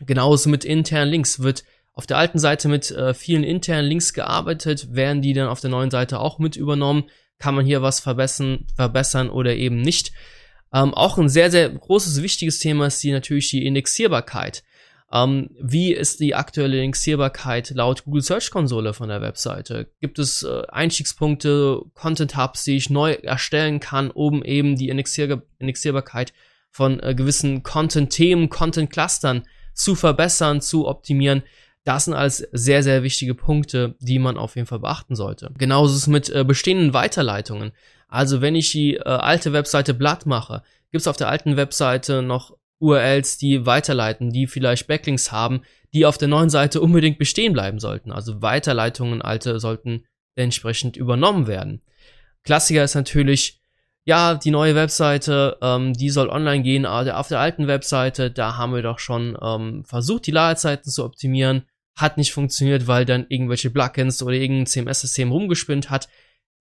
Genauso 0.00 0.48
mit 0.48 0.64
internen 0.64 1.10
Links 1.10 1.40
wird 1.40 1.64
auf 1.92 2.06
der 2.06 2.16
alten 2.16 2.38
Seite 2.38 2.68
mit 2.68 2.90
äh, 2.90 3.12
vielen 3.12 3.44
internen 3.44 3.86
Links 3.86 4.14
gearbeitet, 4.14 4.94
werden 4.94 5.20
die 5.20 5.34
dann 5.34 5.48
auf 5.48 5.60
der 5.60 5.68
neuen 5.68 5.90
Seite 5.90 6.20
auch 6.20 6.38
mit 6.38 6.56
übernommen 6.56 7.04
kann 7.38 7.54
man 7.54 7.64
hier 7.64 7.82
was 7.82 8.00
verbessern, 8.00 8.66
verbessern 8.74 9.30
oder 9.30 9.54
eben 9.54 9.80
nicht. 9.80 10.12
Ähm, 10.72 10.92
auch 10.94 11.18
ein 11.18 11.28
sehr, 11.28 11.50
sehr 11.50 11.68
großes, 11.68 12.22
wichtiges 12.22 12.58
Thema 12.58 12.86
ist 12.86 13.02
die 13.02 13.12
natürlich 13.12 13.50
die 13.50 13.64
Indexierbarkeit. 13.64 14.62
Ähm, 15.10 15.50
wie 15.58 15.94
ist 15.94 16.20
die 16.20 16.34
aktuelle 16.34 16.78
Indexierbarkeit 16.82 17.70
laut 17.70 18.04
Google 18.04 18.22
Search 18.22 18.50
Konsole 18.50 18.92
von 18.92 19.08
der 19.08 19.22
Webseite? 19.22 19.90
Gibt 20.00 20.18
es 20.18 20.42
äh, 20.42 20.62
Einstiegspunkte, 20.68 21.80
Content 21.94 22.36
Hubs, 22.36 22.64
die 22.64 22.76
ich 22.76 22.90
neu 22.90 23.12
erstellen 23.12 23.80
kann, 23.80 24.10
um 24.10 24.44
eben 24.44 24.76
die 24.76 24.90
Indexier 24.90 25.42
Indexierbarkeit 25.58 26.34
von 26.70 27.00
äh, 27.00 27.14
gewissen 27.14 27.62
Content-Themen, 27.62 28.50
Content-Clustern 28.50 29.44
zu 29.72 29.94
verbessern, 29.94 30.60
zu 30.60 30.86
optimieren? 30.86 31.42
Das 31.84 32.04
sind 32.04 32.14
alles 32.14 32.46
sehr, 32.52 32.82
sehr 32.82 33.02
wichtige 33.02 33.34
Punkte, 33.34 33.94
die 34.00 34.18
man 34.18 34.36
auf 34.36 34.56
jeden 34.56 34.66
Fall 34.66 34.80
beachten 34.80 35.16
sollte. 35.16 35.50
Genauso 35.56 35.94
ist 35.94 36.02
es 36.02 36.06
mit 36.06 36.28
äh, 36.28 36.44
bestehenden 36.44 36.92
Weiterleitungen. 36.92 37.72
Also 38.08 38.40
wenn 38.40 38.54
ich 38.54 38.70
die 38.72 38.96
äh, 38.96 39.02
alte 39.02 39.52
Webseite 39.52 39.94
blatt 39.94 40.26
mache, 40.26 40.62
gibt 40.90 41.02
es 41.02 41.08
auf 41.08 41.16
der 41.16 41.28
alten 41.28 41.56
Webseite 41.56 42.22
noch 42.22 42.56
URLs, 42.80 43.38
die 43.38 43.66
weiterleiten, 43.66 44.30
die 44.30 44.46
vielleicht 44.46 44.86
Backlinks 44.86 45.32
haben, 45.32 45.62
die 45.92 46.06
auf 46.06 46.18
der 46.18 46.28
neuen 46.28 46.50
Seite 46.50 46.80
unbedingt 46.80 47.18
bestehen 47.18 47.52
bleiben 47.52 47.78
sollten. 47.78 48.12
Also 48.12 48.42
Weiterleitungen, 48.42 49.22
alte, 49.22 49.58
sollten 49.58 50.04
entsprechend 50.36 50.96
übernommen 50.96 51.46
werden. 51.46 51.82
Klassiker 52.44 52.84
ist 52.84 52.94
natürlich, 52.94 53.57
ja, 54.08 54.36
die 54.36 54.50
neue 54.50 54.74
Webseite, 54.74 55.58
ähm, 55.60 55.92
die 55.92 56.08
soll 56.08 56.30
online 56.30 56.62
gehen, 56.62 56.86
aber 56.86 57.18
auf 57.18 57.28
der 57.28 57.40
alten 57.40 57.66
Webseite, 57.66 58.30
da 58.30 58.56
haben 58.56 58.72
wir 58.72 58.80
doch 58.80 59.00
schon 59.00 59.36
ähm, 59.38 59.84
versucht, 59.84 60.26
die 60.26 60.30
Ladezeiten 60.30 60.90
zu 60.90 61.04
optimieren, 61.04 61.66
hat 61.94 62.16
nicht 62.16 62.32
funktioniert, 62.32 62.86
weil 62.86 63.04
dann 63.04 63.26
irgendwelche 63.28 63.68
Plugins 63.68 64.22
oder 64.22 64.32
irgendein 64.32 64.64
CMS-System 64.64 65.30
rumgespinnt 65.30 65.90
hat. 65.90 66.08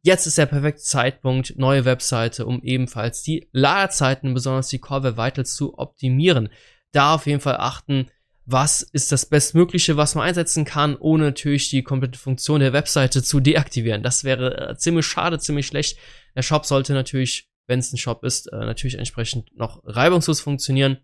Jetzt 0.04 0.26
ist 0.28 0.38
der 0.38 0.46
perfekte 0.46 0.82
Zeitpunkt, 0.82 1.58
neue 1.58 1.86
Webseite, 1.86 2.46
um 2.46 2.62
ebenfalls 2.64 3.24
die 3.24 3.48
Ladezeiten, 3.54 4.34
besonders 4.34 4.68
die 4.68 4.80
Core 4.80 5.04
Web 5.04 5.18
Vitals 5.18 5.56
zu 5.56 5.78
optimieren. 5.78 6.50
Da 6.92 7.16
auf 7.16 7.28
jeden 7.28 7.40
Fall 7.40 7.58
achten, 7.60 8.08
was 8.50 8.82
ist 8.82 9.12
das 9.12 9.26
Bestmögliche, 9.26 9.98
was 9.98 10.16
man 10.16 10.26
einsetzen 10.26 10.64
kann, 10.64 10.96
ohne 10.96 11.26
natürlich 11.26 11.70
die 11.70 11.84
komplette 11.84 12.18
Funktion 12.18 12.62
der 12.62 12.72
Webseite 12.72 13.22
zu 13.22 13.42
deaktivieren. 13.42 14.04
Das 14.04 14.24
wäre 14.24 14.70
äh, 14.70 14.78
ziemlich 14.78 15.06
schade, 15.06 15.38
ziemlich 15.38 15.68
schlecht. 15.68 16.00
Der 16.34 16.44
Shop 16.44 16.66
sollte 16.66 16.94
natürlich, 16.94 17.50
wenn 17.68 17.80
es 17.80 17.92
ein 17.92 17.98
Shop 17.98 18.24
ist, 18.24 18.48
äh, 18.48 18.56
natürlich 18.56 18.98
entsprechend 18.98 19.54
noch 19.58 19.82
reibungslos 19.84 20.40
funktionieren. 20.40 21.00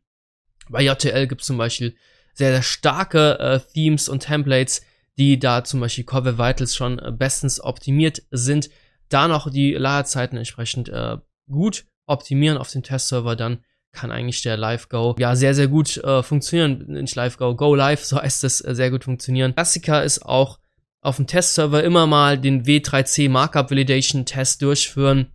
Bei 0.70 0.82
JTL 0.84 1.28
gibt 1.28 1.42
es 1.42 1.48
zum 1.48 1.58
Beispiel 1.58 1.98
sehr, 2.34 2.54
sehr 2.54 2.64
starke 2.64 3.38
äh, 3.38 3.60
Themes 3.74 4.08
und 4.08 4.22
Templates, 4.22 4.82
die 5.18 5.38
da 5.38 5.66
zum 5.66 5.82
Beispiel 5.82 6.06
Core 6.06 6.38
Vitals 6.38 6.74
schon 6.74 6.98
äh, 6.98 7.12
bestens 7.12 7.60
optimiert 7.60 8.24
sind. 8.32 8.70
Da 9.10 9.28
noch 9.28 9.52
die 9.52 9.74
Ladezeiten 9.74 10.38
entsprechend 10.38 10.88
äh, 10.88 11.18
gut 11.52 11.84
optimieren 12.06 12.58
auf 12.58 12.72
dem 12.72 12.84
Testserver, 12.84 13.36
dann 13.36 13.66
kann 13.94 14.12
eigentlich 14.12 14.42
der 14.42 14.58
Live-Go 14.58 15.16
ja 15.20 15.36
sehr, 15.36 15.54
sehr 15.54 15.68
gut 15.68 15.98
äh, 15.98 16.24
funktionieren. 16.24 16.86
Nicht 16.88 17.16
Live-Go, 17.16 17.56
Go 17.56 17.76
Live, 17.76 18.04
so 18.06 18.22
heißt 18.22 18.44
es, 18.44 18.60
äh, 18.62 18.76
sehr 18.76 18.92
gut 18.92 19.06
funktionieren. 19.06 19.54
Klassiker 19.56 20.04
ist 20.04 20.26
auch 20.26 20.60
auf 21.02 21.18
dem 21.18 21.28
Testserver 21.28 21.84
immer 21.84 22.08
mal 22.08 22.38
den 22.38 22.66
W3C 22.66 23.30
Markup 23.30 23.70
Validation 23.70 24.26
Test 24.26 24.62
durchführen. 24.62 25.28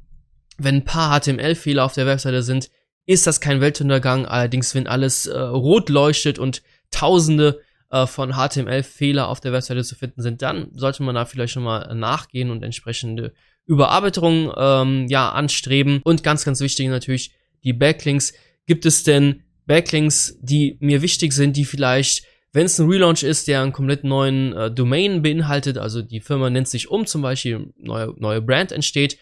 Wenn 0.56 0.76
ein 0.76 0.84
paar 0.84 1.20
HTML-Fehler 1.20 1.84
auf 1.84 1.92
der 1.92 2.06
Webseite 2.06 2.42
sind, 2.42 2.70
ist 3.06 3.26
das 3.26 3.40
kein 3.40 3.60
Weltuntergang. 3.60 4.26
Allerdings, 4.26 4.74
wenn 4.74 4.86
alles 4.86 5.26
äh, 5.26 5.38
rot 5.38 5.88
leuchtet 5.88 6.38
und 6.38 6.62
tausende 6.90 7.60
äh, 7.90 8.06
von 8.06 8.32
HTML-Fehler 8.32 9.28
auf 9.28 9.40
der 9.40 9.52
Webseite 9.52 9.84
zu 9.84 9.94
finden 9.94 10.22
sind, 10.22 10.42
dann 10.42 10.68
sollte 10.72 11.02
man 11.02 11.14
da 11.14 11.24
vielleicht 11.26 11.52
schon 11.52 11.62
mal 11.62 11.94
nachgehen 11.94 12.50
und 12.50 12.62
entsprechende 12.62 13.32
Überarbeitung 13.66 14.52
ähm, 14.56 15.06
ja 15.08 15.30
anstreben. 15.30 16.00
Und 16.02 16.22
ganz, 16.22 16.44
ganz 16.44 16.60
wichtig 16.60 16.88
natürlich 16.88 17.32
die 17.62 17.72
Backlinks. 17.72 18.32
Gibt 18.68 18.86
es 18.86 19.02
denn 19.02 19.42
Backlinks, 19.66 20.38
die 20.40 20.76
mir 20.78 21.02
wichtig 21.02 21.32
sind, 21.32 21.56
die 21.56 21.64
vielleicht 21.64 22.22
wenn 22.52 22.64
es 22.64 22.78
ein 22.78 22.88
Relaunch 22.88 23.22
ist, 23.24 23.46
der 23.46 23.60
einen 23.60 23.72
komplett 23.72 24.04
neuen 24.04 24.54
äh, 24.54 24.70
Domain 24.70 25.20
beinhaltet, 25.22 25.76
also 25.76 26.00
die 26.00 26.20
Firma 26.20 26.48
nennt 26.48 26.66
sich 26.66 26.88
um, 26.88 27.06
zum 27.06 27.20
Beispiel 27.20 27.72
neue, 27.76 28.14
neue 28.16 28.40
Brand 28.40 28.72
entsteht 28.72 29.18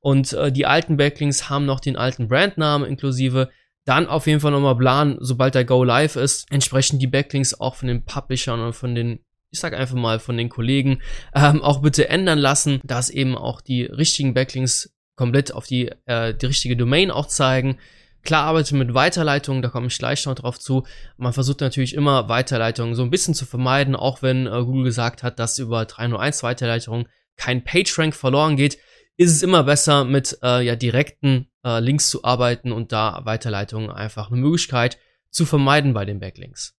und 0.00 0.32
äh, 0.32 0.50
die 0.50 0.64
alten 0.64 0.96
Backlinks 0.96 1.50
haben 1.50 1.66
noch 1.66 1.80
den 1.80 1.96
alten 1.96 2.28
Brandnamen 2.28 2.88
inklusive, 2.88 3.50
dann 3.84 4.06
auf 4.06 4.26
jeden 4.26 4.40
Fall 4.40 4.52
nochmal 4.52 4.78
planen, 4.78 5.18
sobald 5.20 5.54
der 5.54 5.66
Go 5.66 5.84
live 5.84 6.16
ist, 6.16 6.50
entsprechend 6.50 7.02
die 7.02 7.06
Backlinks 7.06 7.52
auch 7.60 7.74
von 7.74 7.88
den 7.88 8.04
Publishern 8.04 8.60
und 8.60 8.72
von 8.72 8.94
den 8.94 9.20
ich 9.52 9.58
sag 9.58 9.74
einfach 9.74 9.96
mal 9.96 10.20
von 10.20 10.36
den 10.36 10.48
Kollegen, 10.48 11.02
ähm, 11.34 11.60
auch 11.60 11.82
bitte 11.82 12.08
ändern 12.08 12.38
lassen, 12.38 12.80
dass 12.84 13.10
eben 13.10 13.36
auch 13.36 13.60
die 13.60 13.82
richtigen 13.82 14.32
Backlinks 14.32 14.94
komplett 15.16 15.52
auf 15.52 15.66
die, 15.66 15.90
äh, 16.06 16.34
die 16.34 16.46
richtige 16.46 16.76
Domain 16.76 17.10
auch 17.10 17.26
zeigen. 17.26 17.78
Klar 18.22 18.44
arbeitet 18.44 18.72
mit 18.72 18.94
Weiterleitungen, 18.94 19.62
da 19.62 19.68
komme 19.68 19.86
ich 19.86 19.98
gleich 19.98 20.26
noch 20.26 20.34
drauf 20.34 20.58
zu. 20.58 20.84
Man 21.16 21.32
versucht 21.32 21.60
natürlich 21.60 21.94
immer 21.94 22.28
Weiterleitungen 22.28 22.94
so 22.94 23.02
ein 23.02 23.10
bisschen 23.10 23.34
zu 23.34 23.46
vermeiden, 23.46 23.96
auch 23.96 24.22
wenn 24.22 24.46
äh, 24.46 24.50
Google 24.62 24.84
gesagt 24.84 25.22
hat, 25.22 25.38
dass 25.38 25.58
über 25.58 25.84
301 25.86 26.42
Weiterleitungen 26.42 27.08
kein 27.36 27.64
PageRank 27.64 28.14
verloren 28.14 28.56
geht, 28.56 28.78
ist 29.16 29.32
es 29.32 29.42
immer 29.42 29.64
besser 29.64 30.04
mit 30.04 30.38
äh, 30.42 30.64
ja 30.64 30.76
direkten 30.76 31.48
äh, 31.64 31.80
Links 31.80 32.10
zu 32.10 32.24
arbeiten 32.24 32.72
und 32.72 32.92
da 32.92 33.20
Weiterleitungen 33.24 33.90
einfach 33.90 34.30
eine 34.30 34.40
Möglichkeit 34.40 34.98
zu 35.30 35.46
vermeiden 35.46 35.94
bei 35.94 36.04
den 36.04 36.20
Backlinks. 36.20 36.74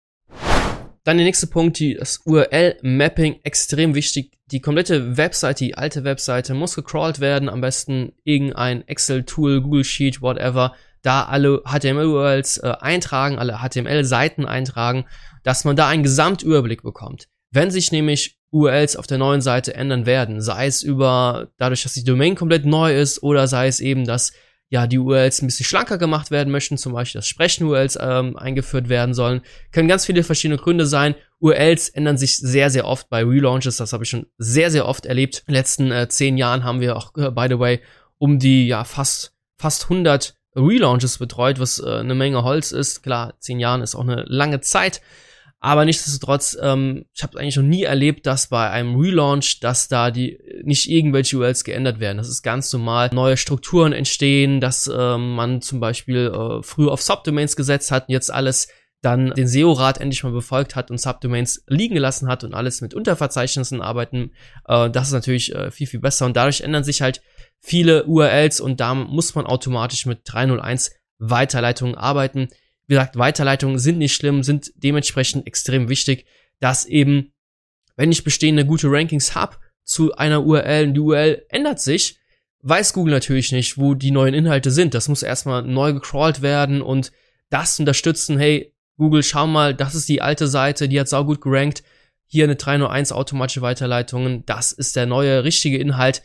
Dann 1.03 1.17
der 1.17 1.25
nächste 1.25 1.47
Punkt, 1.47 1.79
die, 1.79 1.95
das 1.95 2.19
URL-Mapping, 2.25 3.39
extrem 3.43 3.95
wichtig. 3.95 4.37
Die 4.51 4.59
komplette 4.59 5.17
Webseite, 5.17 5.65
die 5.65 5.75
alte 5.75 6.03
Webseite 6.03 6.53
muss 6.53 6.75
gecrawlt 6.75 7.19
werden, 7.19 7.49
am 7.49 7.61
besten 7.61 8.13
irgendein 8.23 8.87
Excel-Tool, 8.87 9.61
Google 9.61 9.83
Sheet, 9.83 10.21
whatever, 10.21 10.75
da 11.01 11.23
alle 11.25 11.61
HTML-URLs 11.65 12.57
äh, 12.57 12.73
eintragen, 12.79 13.39
alle 13.39 13.59
HTML-Seiten 13.59 14.45
eintragen, 14.45 15.05
dass 15.43 15.65
man 15.65 15.75
da 15.75 15.87
einen 15.87 16.03
Gesamtüberblick 16.03 16.83
bekommt. 16.83 17.27
Wenn 17.51 17.71
sich 17.71 17.91
nämlich 17.91 18.37
URLs 18.51 18.95
auf 18.95 19.07
der 19.07 19.17
neuen 19.17 19.41
Seite 19.41 19.73
ändern 19.73 20.05
werden, 20.05 20.41
sei 20.41 20.67
es 20.67 20.83
über 20.83 21.49
dadurch, 21.57 21.83
dass 21.83 21.93
die 21.93 22.03
Domain 22.03 22.35
komplett 22.35 22.65
neu 22.65 22.95
ist 22.95 23.23
oder 23.23 23.47
sei 23.47 23.67
es 23.67 23.79
eben, 23.79 24.05
dass 24.05 24.33
ja 24.69 24.87
die 24.87 24.99
URLs 24.99 25.41
ein 25.41 25.47
bisschen 25.47 25.65
schlanker 25.65 25.97
gemacht 25.97 26.31
werden 26.31 26.51
möchten, 26.51 26.77
zum 26.77 26.93
Beispiel 26.93 27.19
dass 27.19 27.27
Sprechen-URLs 27.27 27.97
ähm, 28.01 28.37
eingeführt 28.37 28.87
werden 28.87 29.13
sollen, 29.13 29.41
können 29.71 29.89
ganz 29.89 30.05
viele 30.05 30.23
verschiedene 30.23 30.57
Gründe 30.57 30.85
sein. 30.85 31.15
URLs 31.39 31.89
ändern 31.89 32.17
sich 32.17 32.37
sehr, 32.37 32.69
sehr 32.69 32.85
oft 32.85 33.09
bei 33.09 33.23
Relaunches, 33.23 33.77
das 33.77 33.91
habe 33.91 34.03
ich 34.03 34.09
schon 34.09 34.27
sehr, 34.37 34.71
sehr 34.71 34.87
oft 34.87 35.05
erlebt. 35.05 35.43
In 35.47 35.53
den 35.53 35.55
letzten 35.55 35.91
äh, 35.91 36.07
zehn 36.07 36.37
Jahren 36.37 36.63
haben 36.63 36.79
wir 36.79 36.95
auch, 36.95 37.15
äh, 37.17 37.31
by 37.31 37.47
the 37.49 37.59
way, 37.59 37.81
um 38.17 38.39
die 38.39 38.67
ja 38.67 38.83
fast 38.83 39.33
fast 39.57 39.83
100 39.83 40.35
Relaunches 40.55 41.17
betreut, 41.17 41.59
was 41.59 41.79
äh, 41.79 41.89
eine 41.89 42.15
Menge 42.15 42.43
Holz 42.43 42.71
ist. 42.71 43.03
Klar, 43.03 43.33
zehn 43.39 43.59
Jahren 43.59 43.81
ist 43.81 43.95
auch 43.95 44.01
eine 44.01 44.23
lange 44.27 44.61
Zeit. 44.61 45.01
Aber 45.63 45.85
nichtsdestotrotz, 45.85 46.57
ähm, 46.59 47.05
ich 47.13 47.21
habe 47.21 47.39
eigentlich 47.39 47.55
noch 47.55 47.63
nie 47.63 47.83
erlebt, 47.83 48.25
dass 48.25 48.47
bei 48.47 48.71
einem 48.71 48.95
Relaunch, 48.95 49.59
dass 49.59 49.87
da 49.87 50.09
die 50.09 50.39
nicht 50.63 50.89
irgendwelche 50.89 51.37
URLs 51.37 51.63
geändert 51.63 51.99
werden. 51.99 52.17
Das 52.17 52.29
ist 52.29 52.41
ganz 52.41 52.73
normal. 52.73 53.11
Neue 53.13 53.37
Strukturen 53.37 53.93
entstehen, 53.93 54.59
dass 54.59 54.91
ähm, 54.91 55.35
man 55.35 55.61
zum 55.61 55.79
Beispiel 55.79 56.33
äh, 56.33 56.63
früher 56.63 56.91
auf 56.91 57.03
Subdomains 57.03 57.55
gesetzt 57.55 57.91
hat 57.91 58.09
und 58.09 58.13
jetzt 58.13 58.33
alles 58.33 58.69
dann 59.03 59.31
den 59.31 59.47
SEO-Rat 59.47 59.99
endlich 59.99 60.23
mal 60.23 60.31
befolgt 60.31 60.75
hat 60.75 60.89
und 60.89 60.99
Subdomains 60.99 61.63
liegen 61.67 61.95
gelassen 61.95 62.27
hat 62.27 62.43
und 62.43 62.53
alles 62.53 62.81
mit 62.81 62.95
Unterverzeichnissen 62.95 63.81
arbeiten. 63.81 64.31
Äh, 64.67 64.89
das 64.89 65.07
ist 65.07 65.13
natürlich 65.13 65.53
äh, 65.53 65.69
viel, 65.69 65.85
viel 65.85 65.99
besser. 65.99 66.25
Und 66.25 66.35
dadurch 66.35 66.61
ändern 66.61 66.83
sich 66.83 67.03
halt 67.03 67.21
viele 67.61 68.05
URLs 68.05 68.59
und 68.59 68.79
da 68.79 68.93
muss 68.93 69.35
man 69.35 69.45
automatisch 69.45 70.05
mit 70.05 70.21
301 70.25 70.91
Weiterleitungen 71.19 71.95
arbeiten. 71.95 72.49
Wie 72.87 72.95
gesagt, 72.95 73.17
Weiterleitungen 73.17 73.79
sind 73.79 73.99
nicht 73.99 74.15
schlimm, 74.15 74.43
sind 74.43 74.71
dementsprechend 74.75 75.47
extrem 75.47 75.87
wichtig, 75.87 76.25
dass 76.59 76.85
eben, 76.85 77.31
wenn 77.95 78.11
ich 78.11 78.23
bestehende 78.23 78.65
gute 78.65 78.87
Rankings 78.89 79.35
habe 79.35 79.57
zu 79.83 80.13
einer 80.15 80.43
URL 80.43 80.87
und 80.87 80.93
die 80.95 80.99
URL 80.99 81.45
ändert 81.49 81.79
sich, 81.79 82.17
weiß 82.63 82.93
Google 82.93 83.13
natürlich 83.13 83.51
nicht, 83.51 83.77
wo 83.77 83.93
die 83.93 84.11
neuen 84.11 84.33
Inhalte 84.33 84.71
sind. 84.71 84.93
Das 84.93 85.07
muss 85.07 85.23
erstmal 85.23 85.63
neu 85.63 85.93
gecrawlt 85.93 86.41
werden 86.41 86.81
und 86.81 87.11
das 87.49 87.79
unterstützen, 87.79 88.37
hey, 88.37 88.73
Google, 88.97 89.23
schau 89.23 89.47
mal, 89.47 89.73
das 89.73 89.95
ist 89.95 90.09
die 90.09 90.21
alte 90.21 90.47
Seite, 90.47 90.87
die 90.87 90.99
hat 90.99 91.09
saugut 91.09 91.41
gerankt. 91.41 91.83
Hier 92.27 92.45
eine 92.45 92.55
301 92.55 93.11
automatische 93.11 93.61
Weiterleitungen. 93.61 94.45
Das 94.45 94.71
ist 94.71 94.95
der 94.95 95.05
neue, 95.05 95.43
richtige 95.43 95.77
Inhalt 95.77 96.21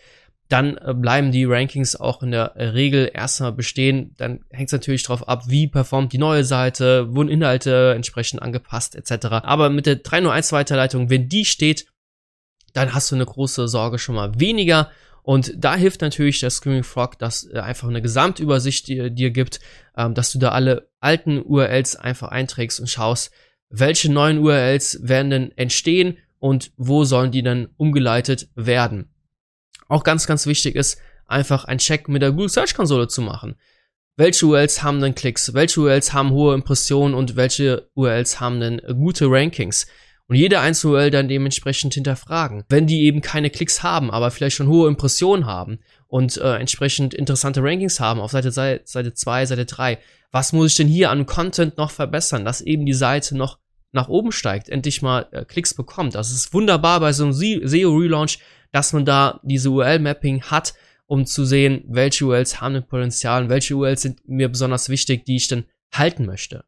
dann 0.49 0.77
äh, 0.77 0.95
bleiben 0.95 1.33
die 1.33 1.45
Rankings 1.45 1.97
auch 1.97 2.23
in 2.23 2.31
der 2.31 2.55
Regel 2.57 3.11
erstmal 3.13 3.53
bestehen. 3.53 4.15
Dann 4.17 4.45
hängt 4.51 4.69
es 4.69 4.73
natürlich 4.73 5.03
darauf 5.03 5.29
ab, 5.29 5.45
wie 5.49 5.67
performt 5.67 6.13
die 6.13 6.19
neue 6.19 6.45
Seite, 6.45 7.15
wurden 7.15 7.29
Inhalte 7.29 7.93
entsprechend 7.95 8.43
angepasst 8.43 8.95
etc. 8.95 9.27
Aber 9.43 9.71
mit 9.71 9.87
der 9.87 9.97
301 9.97 10.53
Weiterleitung, 10.53 11.11
wenn 11.11 11.29
die 11.29 11.45
steht, 11.45 11.87
dann 12.73 12.95
hast 12.95 13.11
du 13.11 13.15
eine 13.15 13.27
große 13.27 13.69
Sorge 13.69 13.99
schon 13.99 14.15
mal 14.15 14.39
weniger. 14.39 14.91
Und 15.23 15.53
da 15.57 15.75
hilft 15.75 16.03
natürlich 16.03 16.39
der 16.39 16.51
Screaming 16.51 16.85
Frog, 16.85 17.19
dass 17.19 17.43
er 17.43 17.65
einfach 17.65 17.89
eine 17.89 18.01
Gesamtübersicht 18.01 18.87
dir, 18.87 19.11
dir 19.11 19.33
gibt, 19.33 19.59
ähm, 19.97 20.15
dass 20.15 20.31
du 20.31 20.39
da 20.39 20.51
alle 20.51 20.89
alten 21.01 21.43
URLs 21.43 21.97
einfach 21.97 22.29
einträgst 22.29 22.79
und 22.79 22.87
schaust, 22.87 23.33
welche 23.69 24.13
neuen 24.13 24.39
URLs 24.39 25.01
werden 25.03 25.31
denn 25.31 25.53
entstehen 25.57 26.19
und 26.39 26.71
wo 26.77 27.03
sollen 27.05 27.33
die 27.33 27.43
dann 27.43 27.69
umgeleitet 27.77 28.49
werden. 28.55 29.11
Auch 29.89 30.05
ganz, 30.05 30.27
ganz 30.27 30.47
wichtig 30.47 30.77
ist, 30.77 30.99
einfach 31.27 31.65
ein 31.65 31.79
Check 31.79 32.09
mit 32.09 32.23
der 32.23 32.33
Google 32.33 32.49
Search 32.49 32.75
Konsole 32.75 33.09
zu 33.09 33.23
machen. 33.23 33.57
Welche 34.17 34.47
URLs 34.47 34.83
haben 34.83 35.01
denn 35.01 35.15
Klicks? 35.15 35.53
Welche 35.53 35.81
URLs 35.81 36.13
haben 36.13 36.31
hohe 36.31 36.55
Impressionen 36.55 37.15
und 37.15 37.37
welche 37.37 37.91
URLs 37.95 38.41
haben 38.41 38.61
denn 38.61 38.81
gute 38.95 39.27
Rankings? 39.29 39.87
Und 40.29 40.37
jede 40.37 40.59
einzelne 40.59 40.95
URL 40.95 41.11
dann 41.11 41.29
dementsprechend 41.29 41.95
hinterfragen. 41.95 42.65
Wenn 42.69 42.87
die 42.87 43.05
eben 43.05 43.21
keine 43.21 43.51
Klicks 43.51 43.83
haben, 43.83 44.11
aber 44.11 44.31
vielleicht 44.31 44.57
schon 44.57 44.69
hohe 44.69 44.89
Impressionen 44.89 45.47
haben 45.47 45.79
und 46.09 46.37
äh, 46.39 46.57
entsprechend 46.57 47.15
interessante 47.15 47.63
Rankings 47.63 48.01
haben 48.01 48.21
auf 48.21 48.33
Seite, 48.33 48.51
Seite 48.51 49.15
2, 49.15 49.47
Seite 49.47 49.67
3, 49.67 49.99
was 50.33 50.53
muss 50.53 50.73
ich 50.73 50.77
denn 50.77 50.89
hier 50.89 51.11
an 51.11 51.27
Content 51.27 51.77
noch 51.77 51.91
verbessern, 51.91 52.45
dass 52.45 52.61
eben 52.61 52.87
die 52.87 52.93
Seite 52.93 53.37
noch 53.37 53.59
nach 53.93 54.09
oben 54.09 54.33
steigt, 54.33 54.69
endlich 54.69 55.01
mal 55.01 55.27
äh, 55.31 55.45
Klicks 55.45 55.75
bekommt. 55.75 56.15
Das 56.15 56.31
ist 56.31 56.53
wunderbar 56.53 57.01
bei 57.01 57.13
so 57.13 57.25
einem 57.25 57.33
SEO-Relaunch, 57.33 58.39
dass 58.73 58.93
man 58.93 59.05
da 59.05 59.41
diese 59.43 59.71
URL-Mapping 59.71 60.43
hat, 60.43 60.75
um 61.07 61.27
zu 61.27 61.45
sehen, 61.45 61.85
welche 61.89 62.27
URLs 62.27 62.61
haben 62.61 62.77
ein 62.77 62.87
Potenzial 62.87 63.45
und 63.45 63.49
welche 63.49 63.77
URLs 63.77 64.03
sind 64.03 64.29
mir 64.29 64.49
besonders 64.49 64.89
wichtig, 64.89 65.25
die 65.25 65.37
ich 65.37 65.49
dann 65.49 65.65
halten 65.93 66.27
möchte. 66.27 66.65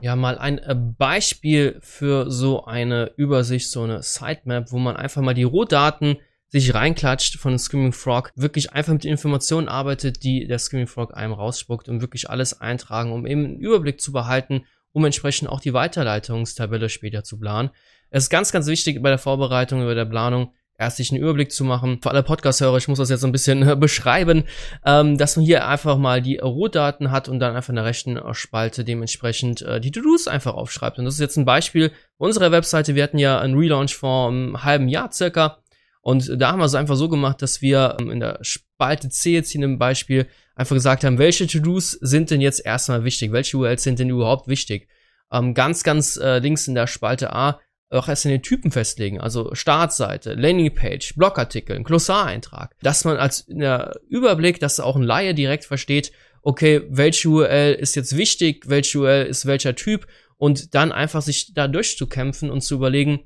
Ja, 0.00 0.14
mal 0.14 0.38
ein 0.38 0.58
äh, 0.58 0.76
Beispiel 0.76 1.78
für 1.80 2.30
so 2.30 2.64
eine 2.64 3.12
Übersicht, 3.16 3.70
so 3.70 3.82
eine 3.82 4.02
Sitemap, 4.02 4.70
wo 4.70 4.78
man 4.78 4.96
einfach 4.96 5.22
mal 5.22 5.34
die 5.34 5.42
Rohdaten 5.42 6.18
sich 6.48 6.72
reinklatscht 6.72 7.36
von 7.36 7.58
Screaming 7.58 7.92
Frog, 7.92 8.32
wirklich 8.34 8.72
einfach 8.72 8.92
mit 8.92 9.04
Informationen 9.04 9.68
arbeitet, 9.68 10.22
die 10.22 10.46
der 10.46 10.58
Screaming 10.58 10.86
Frog 10.86 11.14
einem 11.14 11.32
rausspuckt 11.32 11.88
und 11.88 12.00
wirklich 12.00 12.30
alles 12.30 12.60
eintragen, 12.60 13.12
um 13.12 13.26
eben 13.26 13.44
einen 13.44 13.60
Überblick 13.60 14.00
zu 14.00 14.12
behalten, 14.12 14.64
um 14.92 15.04
entsprechend 15.04 15.48
auch 15.48 15.60
die 15.60 15.74
Weiterleitungstabelle 15.74 16.88
später 16.88 17.22
zu 17.22 17.38
planen. 17.38 17.70
Es 18.10 18.24
ist 18.24 18.30
ganz, 18.30 18.52
ganz 18.52 18.66
wichtig 18.66 19.02
bei 19.02 19.10
der 19.10 19.18
Vorbereitung, 19.18 19.84
bei 19.84 19.94
der 19.94 20.06
Planung, 20.06 20.52
erst 20.78 20.96
sich 20.96 21.10
einen 21.10 21.20
Überblick 21.20 21.50
zu 21.50 21.64
machen. 21.64 22.00
Für 22.00 22.10
alle 22.10 22.22
Podcast-Hörer, 22.22 22.76
ich 22.76 22.88
muss 22.88 22.98
das 22.98 23.10
jetzt 23.10 23.24
ein 23.24 23.32
bisschen 23.32 23.68
äh, 23.68 23.76
beschreiben, 23.76 24.44
ähm, 24.86 25.18
dass 25.18 25.36
man 25.36 25.44
hier 25.44 25.66
einfach 25.66 25.98
mal 25.98 26.22
die 26.22 26.38
Rohdaten 26.38 27.10
hat 27.10 27.28
und 27.28 27.40
dann 27.40 27.56
einfach 27.56 27.70
in 27.70 27.76
der 27.76 27.84
rechten 27.84 28.18
Spalte 28.32 28.84
dementsprechend 28.84 29.60
äh, 29.62 29.80
die 29.80 29.90
To-Dos 29.90 30.28
einfach 30.28 30.54
aufschreibt. 30.54 30.98
Und 30.98 31.04
das 31.04 31.14
ist 31.14 31.20
jetzt 31.20 31.36
ein 31.36 31.44
Beispiel 31.44 31.90
unserer 32.16 32.52
Webseite. 32.52 32.94
Wir 32.94 33.02
hatten 33.02 33.18
ja 33.18 33.40
einen 33.40 33.58
Relaunch 33.58 33.94
vor 33.96 34.28
einem 34.28 34.62
halben 34.62 34.88
Jahr 34.88 35.10
circa. 35.12 35.58
Und 36.00 36.40
da 36.40 36.52
haben 36.52 36.60
wir 36.60 36.64
es 36.64 36.74
einfach 36.76 36.96
so 36.96 37.08
gemacht, 37.08 37.42
dass 37.42 37.60
wir 37.60 37.96
ähm, 38.00 38.10
in 38.10 38.20
der 38.20 38.38
Spalte 38.42 39.08
C 39.08 39.34
jetzt 39.34 39.50
hier 39.50 39.60
dem 39.60 39.78
Beispiel 39.78 40.28
einfach 40.54 40.76
gesagt 40.76 41.02
haben, 41.02 41.18
welche 41.18 41.48
To-Dos 41.48 41.90
sind 41.90 42.30
denn 42.30 42.40
jetzt 42.40 42.64
erstmal 42.64 43.02
wichtig? 43.02 43.32
Welche 43.32 43.56
URLs 43.56 43.82
sind 43.82 43.98
denn 43.98 44.10
überhaupt 44.10 44.46
wichtig? 44.46 44.88
Ähm, 45.32 45.54
ganz, 45.54 45.82
ganz 45.82 46.16
äh, 46.16 46.38
links 46.38 46.68
in 46.68 46.74
der 46.74 46.86
Spalte 46.86 47.32
A 47.32 47.60
auch 47.90 48.08
erst 48.08 48.24
in 48.24 48.30
den 48.30 48.42
Typen 48.42 48.70
festlegen, 48.70 49.20
also 49.20 49.54
Startseite, 49.54 50.34
Landingpage, 50.34 51.14
Blogartikel, 51.16 51.76
ein 51.76 51.84
Glossareintrag, 51.84 52.74
dass 52.82 53.04
man 53.04 53.16
als 53.16 53.46
Überblick, 54.08 54.60
dass 54.60 54.80
auch 54.80 54.96
ein 54.96 55.02
Laie 55.02 55.34
direkt 55.34 55.64
versteht, 55.64 56.12
okay, 56.42 56.82
welche 56.88 57.28
URL 57.28 57.74
ist 57.74 57.96
jetzt 57.96 58.16
wichtig, 58.16 58.68
welche 58.68 58.98
URL 58.98 59.26
ist 59.26 59.46
welcher 59.46 59.74
Typ 59.74 60.06
und 60.36 60.74
dann 60.74 60.92
einfach 60.92 61.22
sich 61.22 61.54
da 61.54 61.66
durchzukämpfen 61.66 62.50
und 62.50 62.60
zu 62.60 62.74
überlegen, 62.74 63.20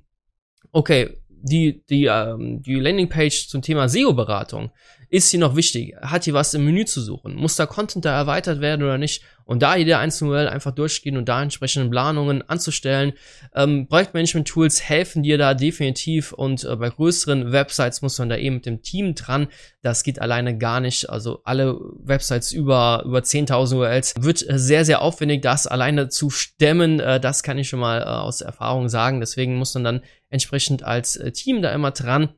okay, 0.71 1.19
die, 1.29 1.85
die, 1.87 2.07
ähm, 2.07 2.63
die 2.63 2.77
Landingpage 2.77 3.49
zum 3.49 3.63
Thema 3.63 3.89
SEO-Beratung, 3.89 4.71
ist 5.09 5.29
sie 5.29 5.39
noch 5.39 5.57
wichtig? 5.57 5.95
Hat 6.01 6.25
hier 6.25 6.35
was 6.35 6.55
im 6.55 6.65
Menü 6.65 6.85
zu 6.85 7.03
suchen? 7.03 7.35
Muss 7.35 7.57
da 7.57 7.67
Content 7.67 8.05
da 8.05 8.17
erweitert 8.17 8.61
werden 8.61 8.83
oder 8.83 8.97
nicht? 8.97 9.23
Und 9.45 9.63
da 9.63 9.77
jede 9.77 9.99
einzelne 9.99 10.31
URL 10.31 10.49
einfach 10.49 10.73
durchgehen 10.73 11.17
und 11.17 11.29
da 11.29 11.43
entsprechende 11.43 11.91
Planungen 11.91 12.43
anzustellen. 12.49 13.13
Ähm, 13.55 13.87
Projektmanagement-Tools 13.89 14.83
helfen 14.83 15.23
dir 15.23 15.39
da 15.39 15.55
definitiv 15.55 16.33
und 16.33 16.65
äh, 16.65 16.77
bei 16.77 16.91
größeren 16.91 17.53
Websites 17.53 18.03
muss 18.03 18.19
man 18.19 18.29
da 18.29 18.37
eben 18.37 18.57
mit 18.57 18.67
dem 18.67 18.83
Team 18.83 19.15
dran. 19.15 19.49
Das 19.83 20.03
geht 20.03 20.21
alleine 20.21 20.59
gar 20.59 20.81
nicht. 20.81 21.11
Also 21.11 21.41
alle 21.45 21.79
Websites 22.03 22.53
über, 22.53 23.03
über 23.05 23.19
10.000 23.19 23.77
URLs 23.77 24.15
wird 24.21 24.45
sehr, 24.49 24.85
sehr 24.85 25.03
aufwendig, 25.03 25.43
das 25.43 25.67
alleine 25.67 26.09
zu 26.09 26.31
stemmen. 26.31 27.01
Äh, 27.01 27.21
das 27.21 27.43
kann 27.43 27.59
ich 27.59 27.69
schon 27.69 27.81
mal 27.81 28.03
äh, 28.03 28.05
aus 28.05 28.41
Erfahrung 28.41 28.89
sagen. 28.89 29.21
Deswegen 29.21 29.57
muss 29.57 29.75
man 29.75 29.85
dann 29.85 30.01
entsprechend 30.31 30.83
als 30.83 31.17
äh, 31.17 31.33
Team 31.33 31.63
da 31.63 31.73
immer 31.73 31.91
dran. 31.91 32.31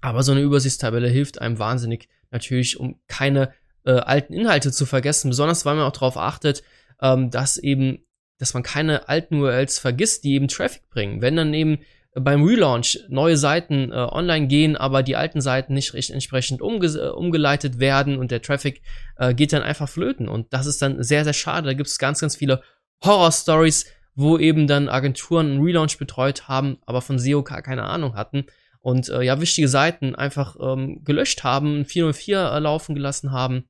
Aber 0.00 0.22
so 0.22 0.32
eine 0.32 0.42
Übersichtstabelle 0.42 1.08
hilft 1.08 1.40
einem 1.40 1.58
wahnsinnig 1.58 2.08
natürlich, 2.30 2.78
um 2.78 3.00
keine 3.06 3.54
äh, 3.84 3.92
alten 3.92 4.32
Inhalte 4.32 4.72
zu 4.72 4.86
vergessen, 4.86 5.30
besonders 5.30 5.64
weil 5.64 5.76
man 5.76 5.84
auch 5.84 5.92
darauf 5.92 6.16
achtet, 6.16 6.62
ähm, 7.00 7.30
dass 7.30 7.56
eben, 7.56 8.04
dass 8.38 8.54
man 8.54 8.62
keine 8.62 9.08
alten 9.08 9.40
URLs 9.40 9.78
vergisst, 9.78 10.24
die 10.24 10.34
eben 10.34 10.48
Traffic 10.48 10.88
bringen. 10.90 11.20
Wenn 11.20 11.36
dann 11.36 11.54
eben 11.54 11.78
beim 12.14 12.44
Relaunch 12.44 13.00
neue 13.08 13.36
Seiten 13.36 13.90
äh, 13.90 13.94
online 13.96 14.46
gehen, 14.46 14.76
aber 14.76 15.02
die 15.02 15.16
alten 15.16 15.40
Seiten 15.40 15.74
nicht 15.74 15.94
recht 15.94 16.10
entsprechend 16.10 16.62
umge 16.62 16.86
äh, 16.86 17.08
umgeleitet 17.08 17.80
werden 17.80 18.18
und 18.18 18.30
der 18.30 18.40
Traffic 18.40 18.82
äh, 19.16 19.34
geht 19.34 19.52
dann 19.52 19.62
einfach 19.62 19.88
flöten. 19.88 20.28
Und 20.28 20.52
das 20.52 20.66
ist 20.66 20.80
dann 20.80 21.02
sehr, 21.02 21.24
sehr 21.24 21.32
schade. 21.32 21.66
Da 21.66 21.74
gibt 21.74 21.88
es 21.88 21.98
ganz, 21.98 22.20
ganz 22.20 22.36
viele 22.36 22.62
Horror-Stories, 23.04 23.86
wo 24.14 24.38
eben 24.38 24.68
dann 24.68 24.88
Agenturen 24.88 25.50
einen 25.50 25.62
Relaunch 25.62 25.98
betreut 25.98 26.46
haben, 26.46 26.78
aber 26.86 27.02
von 27.02 27.18
SEO 27.18 27.42
keine 27.42 27.82
Ahnung 27.82 28.14
hatten 28.14 28.46
und 28.80 29.08
äh, 29.08 29.22
ja, 29.22 29.40
wichtige 29.40 29.66
Seiten 29.66 30.14
einfach 30.14 30.56
ähm, 30.60 31.02
gelöscht 31.02 31.42
haben, 31.42 31.84
404 31.84 32.38
äh, 32.38 32.58
laufen 32.60 32.94
gelassen 32.94 33.32
haben 33.32 33.64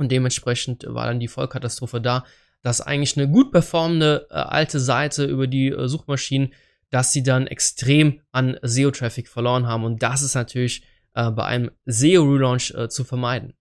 und 0.00 0.10
dementsprechend 0.10 0.84
war 0.88 1.06
dann 1.06 1.20
die 1.20 1.28
Vollkatastrophe 1.28 2.00
da, 2.00 2.24
dass 2.62 2.80
eigentlich 2.80 3.16
eine 3.16 3.28
gut 3.28 3.52
performende 3.52 4.26
äh, 4.30 4.34
alte 4.34 4.80
Seite 4.80 5.24
über 5.24 5.46
die 5.46 5.68
äh, 5.68 5.88
Suchmaschinen, 5.88 6.52
dass 6.90 7.12
sie 7.12 7.22
dann 7.22 7.46
extrem 7.46 8.20
an 8.32 8.58
SEO-Traffic 8.62 9.28
verloren 9.28 9.66
haben. 9.66 9.84
Und 9.84 10.02
das 10.02 10.22
ist 10.22 10.34
natürlich 10.34 10.82
äh, 11.14 11.30
bei 11.30 11.44
einem 11.44 11.70
SEO-Relaunch 11.86 12.74
äh, 12.74 12.88
zu 12.88 13.04
vermeiden. 13.04 13.54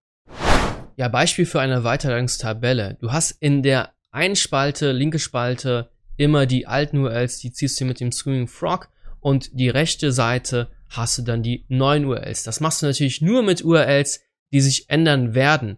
Ja, 0.95 1.07
Beispiel 1.07 1.45
für 1.45 1.61
eine 1.61 1.83
Weiterleitungstabelle. 1.83 2.97
Du 2.99 3.11
hast 3.11 3.31
in 3.39 3.63
der 3.63 3.93
einen 4.11 4.35
Spalte, 4.35 4.91
linke 4.91 5.19
Spalte, 5.19 5.89
immer 6.17 6.45
die 6.45 6.67
alten 6.67 6.97
URLs, 6.97 7.37
die 7.37 7.53
ziehst 7.53 7.79
du 7.79 7.85
mit 7.85 7.99
dem 7.99 8.11
Screaming 8.11 8.47
Frog 8.47 8.89
und 9.21 9.51
die 9.53 9.69
rechte 9.69 10.11
Seite 10.11 10.69
hast 10.89 11.17
du 11.17 11.21
dann 11.21 11.43
die 11.43 11.65
neuen 11.69 12.05
URLs. 12.05 12.43
Das 12.43 12.59
machst 12.59 12.81
du 12.81 12.87
natürlich 12.87 13.21
nur 13.21 13.43
mit 13.43 13.63
URLs, 13.63 14.21
die 14.51 14.61
sich 14.61 14.89
ändern 14.89 15.35
werden. 15.35 15.77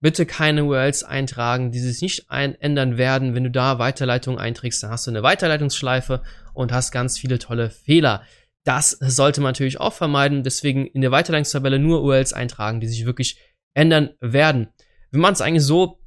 Bitte 0.00 0.26
keine 0.26 0.64
URLs 0.64 1.02
eintragen, 1.02 1.72
die 1.72 1.80
sich 1.80 2.00
nicht 2.02 2.26
ändern 2.30 2.98
werden. 2.98 3.34
Wenn 3.34 3.44
du 3.44 3.50
da 3.50 3.78
Weiterleitungen 3.78 4.38
einträgst, 4.38 4.82
dann 4.82 4.90
hast 4.90 5.06
du 5.06 5.10
eine 5.10 5.22
Weiterleitungsschleife 5.22 6.22
und 6.54 6.72
hast 6.72 6.92
ganz 6.92 7.18
viele 7.18 7.38
tolle 7.38 7.70
Fehler. 7.70 8.22
Das 8.64 8.90
sollte 9.00 9.40
man 9.40 9.50
natürlich 9.50 9.80
auch 9.80 9.92
vermeiden. 9.92 10.44
Deswegen 10.44 10.86
in 10.86 11.00
der 11.00 11.10
Weiterleitungstabelle 11.10 11.78
nur 11.78 12.02
URLs 12.02 12.32
eintragen, 12.32 12.80
die 12.80 12.86
sich 12.86 13.06
wirklich 13.06 13.38
ändern 13.74 14.10
werden. 14.20 14.68
Wir 15.10 15.20
machen 15.20 15.32
es 15.32 15.40
eigentlich 15.40 15.64
so 15.64 15.98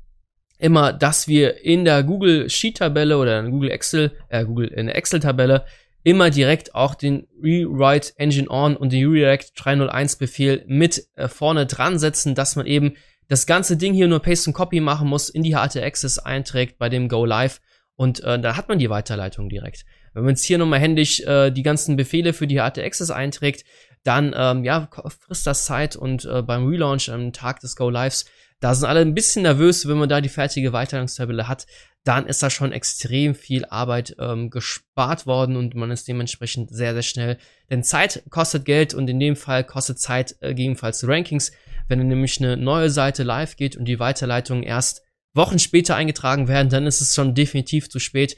immer, 0.57 0.93
dass 0.93 1.27
wir 1.27 1.63
in 1.63 1.85
der 1.85 2.03
Google 2.03 2.49
Sheet 2.49 2.77
Tabelle 2.77 3.17
oder 3.17 3.39
in 3.39 3.51
Google 3.51 3.71
Excel, 3.71 4.11
äh, 4.29 4.45
Google 4.45 4.67
in 4.67 4.85
der 4.85 4.95
Excel 4.95 5.19
Tabelle 5.19 5.65
immer 6.03 6.29
direkt 6.29 6.75
auch 6.75 6.95
den 6.95 7.27
Rewrite 7.41 8.13
Engine 8.17 8.49
On 8.49 8.75
und 8.75 8.91
den 8.91 9.07
Redirect 9.07 9.51
301 9.55 10.15
Befehl 10.17 10.63
mit 10.67 11.07
äh, 11.15 11.27
vorne 11.27 11.65
dran 11.65 11.99
setzen, 11.99 12.35
dass 12.35 12.55
man 12.55 12.65
eben 12.65 12.95
das 13.31 13.45
ganze 13.45 13.77
Ding 13.77 13.93
hier 13.93 14.09
nur 14.09 14.19
Paste 14.19 14.49
und 14.49 14.53
Copy 14.53 14.81
machen 14.81 15.07
muss, 15.07 15.29
in 15.29 15.41
die 15.41 15.55
HT 15.55 15.77
Access 15.77 16.19
einträgt 16.19 16.77
bei 16.77 16.89
dem 16.89 17.07
Go 17.07 17.23
Live 17.23 17.61
und 17.95 18.21
äh, 18.25 18.37
da 18.37 18.57
hat 18.57 18.67
man 18.67 18.77
die 18.77 18.89
Weiterleitung 18.89 19.47
direkt. 19.47 19.85
Wenn 20.13 20.23
man 20.23 20.31
jetzt 20.31 20.43
hier 20.43 20.57
nochmal 20.57 20.81
händisch 20.81 21.21
äh, 21.21 21.49
die 21.49 21.63
ganzen 21.63 21.95
Befehle 21.95 22.33
für 22.33 22.45
die 22.45 22.59
HT 22.59 22.79
Access 22.79 23.09
einträgt, 23.09 23.63
dann 24.03 24.35
ähm, 24.35 24.65
ja, 24.65 24.89
frisst 25.21 25.47
das 25.47 25.63
Zeit 25.63 25.95
und 25.95 26.25
äh, 26.25 26.41
beim 26.41 26.67
Relaunch 26.67 27.09
am 27.09 27.31
Tag 27.31 27.61
des 27.61 27.77
Go 27.77 27.89
Lives, 27.89 28.25
da 28.59 28.75
sind 28.75 28.89
alle 28.89 28.99
ein 28.99 29.15
bisschen 29.15 29.43
nervös, 29.43 29.87
wenn 29.87 29.97
man 29.97 30.09
da 30.09 30.19
die 30.19 30.27
fertige 30.27 30.73
Weiterleitungstabelle 30.73 31.47
hat, 31.47 31.67
dann 32.03 32.27
ist 32.27 32.43
da 32.43 32.49
schon 32.49 32.73
extrem 32.73 33.33
viel 33.33 33.63
Arbeit 33.63 34.17
ähm, 34.19 34.49
gespart 34.49 35.25
worden 35.25 35.55
und 35.55 35.73
man 35.73 35.89
ist 35.89 36.05
dementsprechend 36.05 36.69
sehr, 36.69 36.91
sehr 36.93 37.01
schnell. 37.01 37.37
Denn 37.69 37.81
Zeit 37.83 38.23
kostet 38.29 38.65
Geld 38.65 38.93
und 38.93 39.09
in 39.09 39.21
dem 39.21 39.37
Fall 39.37 39.63
kostet 39.63 39.99
Zeit 39.99 40.35
äh, 40.41 40.49
gegebenenfalls 40.49 41.07
Rankings. 41.07 41.53
Wenn 41.91 42.07
nämlich 42.07 42.39
eine 42.39 42.55
neue 42.55 42.89
Seite 42.89 43.23
live 43.23 43.57
geht 43.57 43.75
und 43.75 43.83
die 43.83 43.99
Weiterleitungen 43.99 44.63
erst 44.63 45.01
Wochen 45.33 45.59
später 45.59 45.93
eingetragen 45.97 46.47
werden, 46.47 46.69
dann 46.69 46.87
ist 46.87 47.01
es 47.01 47.13
schon 47.13 47.35
definitiv 47.35 47.89
zu 47.89 47.99
spät. 47.99 48.37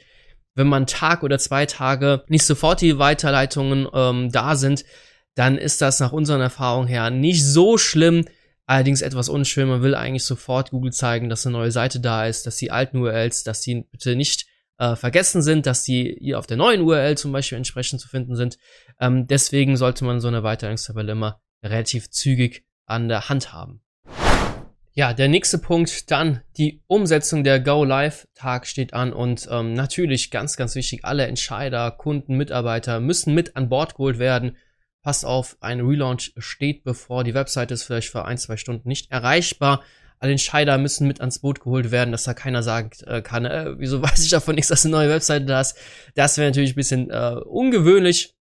Wenn 0.56 0.66
man 0.66 0.88
Tag 0.88 1.22
oder 1.22 1.38
zwei 1.38 1.64
Tage 1.64 2.24
nicht 2.26 2.44
sofort 2.44 2.80
die 2.80 2.98
Weiterleitungen 2.98 3.86
ähm, 3.94 4.32
da 4.32 4.56
sind, 4.56 4.84
dann 5.36 5.56
ist 5.56 5.80
das 5.80 6.00
nach 6.00 6.10
unseren 6.10 6.40
Erfahrungen 6.40 6.88
her 6.88 7.10
nicht 7.10 7.44
so 7.44 7.78
schlimm. 7.78 8.24
Allerdings 8.66 9.02
etwas 9.02 9.28
unschön. 9.28 9.68
Man 9.68 9.82
will 9.82 9.94
eigentlich 9.94 10.24
sofort 10.24 10.70
Google 10.70 10.92
zeigen, 10.92 11.28
dass 11.28 11.46
eine 11.46 11.56
neue 11.56 11.70
Seite 11.70 12.00
da 12.00 12.26
ist, 12.26 12.48
dass 12.48 12.56
die 12.56 12.72
alten 12.72 12.96
URLs, 12.96 13.44
dass 13.44 13.60
die 13.60 13.84
bitte 13.92 14.16
nicht 14.16 14.46
äh, 14.78 14.96
vergessen 14.96 15.42
sind, 15.42 15.66
dass 15.66 15.84
die 15.84 16.16
hier 16.20 16.40
auf 16.40 16.48
der 16.48 16.56
neuen 16.56 16.80
URL 16.80 17.16
zum 17.16 17.30
Beispiel 17.30 17.58
entsprechend 17.58 18.00
zu 18.00 18.08
finden 18.08 18.34
sind. 18.34 18.58
Ähm, 18.98 19.28
deswegen 19.28 19.76
sollte 19.76 20.04
man 20.04 20.18
so 20.18 20.26
eine 20.26 20.42
Weiterleitungstabelle 20.42 21.12
immer 21.12 21.40
relativ 21.62 22.10
zügig 22.10 22.64
an 22.86 23.08
der 23.08 23.28
Hand 23.28 23.52
haben. 23.52 23.80
Ja, 24.96 25.12
der 25.12 25.26
nächste 25.26 25.58
Punkt, 25.58 26.12
dann 26.12 26.42
die 26.56 26.80
Umsetzung 26.86 27.42
der 27.42 27.58
Go 27.58 27.84
Live 27.84 28.28
Tag 28.36 28.64
steht 28.64 28.94
an 28.94 29.12
und 29.12 29.48
ähm, 29.50 29.74
natürlich 29.74 30.30
ganz, 30.30 30.56
ganz 30.56 30.76
wichtig, 30.76 31.04
alle 31.04 31.26
Entscheider, 31.26 31.90
Kunden, 31.90 32.36
Mitarbeiter 32.36 33.00
müssen 33.00 33.34
mit 33.34 33.56
an 33.56 33.68
Bord 33.68 33.96
geholt 33.96 34.20
werden. 34.20 34.56
Passt 35.02 35.24
auf, 35.24 35.56
ein 35.60 35.80
Relaunch 35.80 36.32
steht 36.38 36.84
bevor. 36.84 37.24
Die 37.24 37.34
Webseite 37.34 37.74
ist 37.74 37.82
vielleicht 37.82 38.08
für 38.08 38.24
ein, 38.24 38.38
zwei 38.38 38.56
Stunden 38.56 38.88
nicht 38.88 39.10
erreichbar. 39.10 39.82
Alle 40.20 40.30
Entscheider 40.30 40.78
müssen 40.78 41.08
mit 41.08 41.20
ans 41.20 41.40
Boot 41.40 41.58
geholt 41.58 41.90
werden, 41.90 42.12
dass 42.12 42.22
da 42.22 42.32
keiner 42.32 42.62
sagen 42.62 42.90
äh, 43.06 43.20
kann, 43.20 43.46
äh, 43.46 43.74
wieso 43.78 44.00
weiß 44.02 44.22
ich 44.22 44.30
davon 44.30 44.54
nichts, 44.54 44.68
dass 44.68 44.84
eine 44.84 44.92
neue 44.92 45.10
Webseite 45.10 45.44
da 45.44 45.60
ist. 45.60 45.76
Das 46.14 46.38
wäre 46.38 46.48
natürlich 46.48 46.74
ein 46.74 46.76
bisschen 46.76 47.10
äh, 47.10 47.34
ungewöhnlich. 47.44 48.32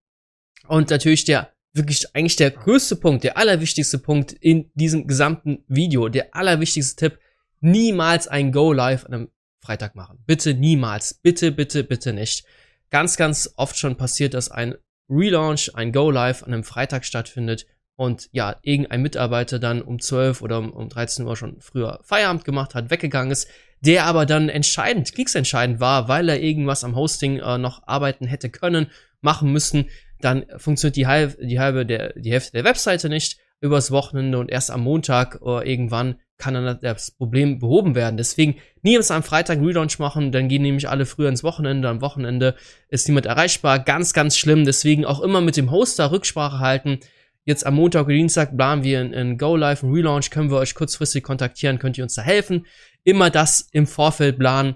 Und 0.67 0.91
natürlich 0.91 1.25
der 1.25 1.53
wirklich 1.74 2.16
eigentlich 2.16 2.36
der 2.36 2.52
größte 2.52 2.96
Punkt, 2.96 3.24
der 3.24 3.38
allerwichtigste 3.38 3.98
Punkt 3.98 4.32
in 4.32 4.72
diesem 4.76 5.08
gesamten 5.08 5.64
Video, 5.68 6.08
der 6.08 6.36
allerwichtigste 6.36 6.96
Tipp, 6.96 7.20
niemals 7.62 8.28
ein 8.28 8.52
Go 8.52 8.72
Live 8.74 9.06
an 9.06 9.14
einem 9.14 9.30
Freitag 9.60 9.96
machen. 9.96 10.20
Bitte 10.26 10.54
niemals. 10.54 11.14
Bitte, 11.16 11.52
bitte, 11.52 11.84
bitte 11.84 12.14
nicht. 12.14 12.46
Ganz, 12.90 13.18
ganz 13.18 13.54
oft 13.56 13.78
schon 13.78 13.98
passiert, 13.98 14.34
dass 14.34 14.52
ein 14.52 14.76
Relaunch, 15.10 15.72
ein 15.74 15.92
Go 15.92 16.12
Live 16.12 16.44
an 16.44 16.54
einem 16.54 16.64
Freitag 16.64 17.06
stattfindet 17.06 17.66
und 17.96 18.30
ja, 18.32 18.58
irgendein 18.62 19.02
Mitarbeiter 19.02 19.60
dann 19.60 19.82
um 19.82 20.00
12 20.00 20.42
oder 20.42 20.60
um, 20.60 20.72
um 20.72 20.90
13 20.90 21.26
Uhr 21.26 21.38
schon 21.38 21.60
früher 21.60 22.00
Feierabend 22.04 22.44
gemacht 22.44 22.76
hat, 22.76 22.90
weggegangen 22.90 23.32
ist, 23.32 23.48
der 23.82 24.06
aber 24.06 24.26
dann 24.26 24.50
entscheidend, 24.50 25.14
kriegsentscheidend 25.14 25.80
war, 25.80 26.08
weil 26.08 26.30
er 26.30 26.42
irgendwas 26.42 26.84
am 26.84 26.96
Hosting 26.96 27.40
äh, 27.40 27.58
noch 27.58 27.88
arbeiten 27.88 28.26
hätte 28.26 28.50
können, 28.50 28.88
machen 29.22 29.52
müssen, 29.52 29.90
dann 30.24 30.46
funktioniert 30.58 30.96
die 30.96 31.08
halbe, 31.08 31.46
die 31.46 31.60
halbe 31.60 31.86
der, 31.86 32.14
die 32.14 32.32
Hälfte 32.32 32.52
der 32.54 32.64
Webseite 32.64 33.10
nicht 33.10 33.40
übers 33.62 33.92
Wochenende 33.92 34.40
und 34.40 34.52
erst 34.52 34.72
am 34.72 34.82
Montag 34.82 35.42
oder 35.42 35.66
irgendwann 35.66 36.16
kann 36.38 36.54
dann 36.54 36.80
das 36.82 37.12
Problem 37.12 37.60
behoben 37.60 37.96
werden. 37.96 38.18
Deswegen 38.18 38.56
niemals 38.82 39.12
am 39.12 39.24
Freitag 39.24 39.60
Relaunch 39.60 40.00
machen, 40.00 40.34
dann 40.34 40.50
gehen 40.50 40.64
nämlich 40.64 40.90
alle 40.90 41.06
früher 41.06 41.30
ins 41.30 41.44
Wochenende. 41.44 41.88
Am 41.88 42.02
Wochenende 42.02 42.56
ist 42.90 43.08
niemand 43.08 43.26
erreichbar. 43.26 43.80
Ganz, 43.80 44.12
ganz 44.12 44.38
schlimm. 44.38 44.66
Deswegen 44.66 45.06
auch 45.06 45.22
immer 45.22 45.40
mit 45.40 45.56
dem 45.56 45.72
Hoster 45.72 46.12
Rücksprache 46.12 46.60
halten. 46.60 47.00
Jetzt 47.46 47.66
am 47.66 47.76
Montag 47.76 48.06
oder 48.06 48.16
Dienstag 48.16 48.56
planen 48.56 48.84
wir 48.84 49.02
in 49.02 49.38
Go 49.38 49.56
Live, 49.56 49.84
ein 49.84 49.92
Relaunch, 49.92 50.30
können 50.30 50.50
wir 50.50 50.58
euch 50.58 50.76
kurzfristig 50.76 51.24
kontaktieren, 51.24 51.78
könnt 51.80 51.98
ihr 51.98 52.04
uns 52.04 52.16
da 52.16 52.22
helfen. 52.22 52.66
Immer 53.04 53.30
das 53.30 53.68
im 53.72 53.86
Vorfeld 53.88 54.40
planen. 54.40 54.76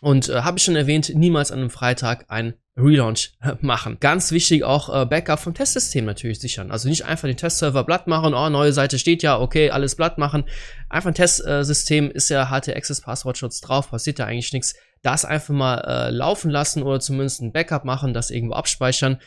Und 0.00 0.28
äh, 0.28 0.42
habe 0.42 0.58
ich 0.58 0.64
schon 0.64 0.76
erwähnt, 0.76 1.12
niemals 1.14 1.52
an 1.52 1.58
einem 1.60 1.70
Freitag 1.70 2.26
ein 2.28 2.54
Relaunch 2.76 3.32
machen. 3.60 3.98
Ganz 4.00 4.32
wichtig 4.32 4.64
auch 4.64 4.88
äh, 4.88 5.06
Backup 5.06 5.40
vom 5.40 5.54
Testsystem 5.54 6.04
natürlich 6.04 6.40
sichern. 6.40 6.70
Also 6.70 6.88
nicht 6.88 7.04
einfach 7.04 7.28
den 7.28 7.36
Testserver 7.36 7.84
blatt 7.84 8.06
machen, 8.06 8.34
oh, 8.34 8.48
neue 8.48 8.72
Seite 8.72 8.98
steht 8.98 9.22
ja, 9.22 9.38
okay, 9.38 9.70
alles 9.70 9.96
blatt 9.96 10.18
machen. 10.18 10.44
Einfach 10.88 11.10
ein 11.10 11.14
Testsystem 11.14 12.10
ist 12.10 12.28
ja 12.28 12.50
HT-Access 12.50 13.00
Passwortschutz 13.02 13.60
drauf, 13.60 13.90
passiert 13.90 14.18
da 14.18 14.26
eigentlich 14.26 14.52
nichts. 14.52 14.74
Das 15.02 15.24
einfach 15.24 15.54
mal 15.54 15.78
äh, 15.78 16.10
laufen 16.10 16.50
lassen 16.50 16.82
oder 16.82 17.00
zumindest 17.00 17.40
ein 17.40 17.52
Backup 17.52 17.84
machen, 17.84 18.12
das 18.12 18.30
irgendwo 18.30 18.54
abspeichern. 18.54 19.18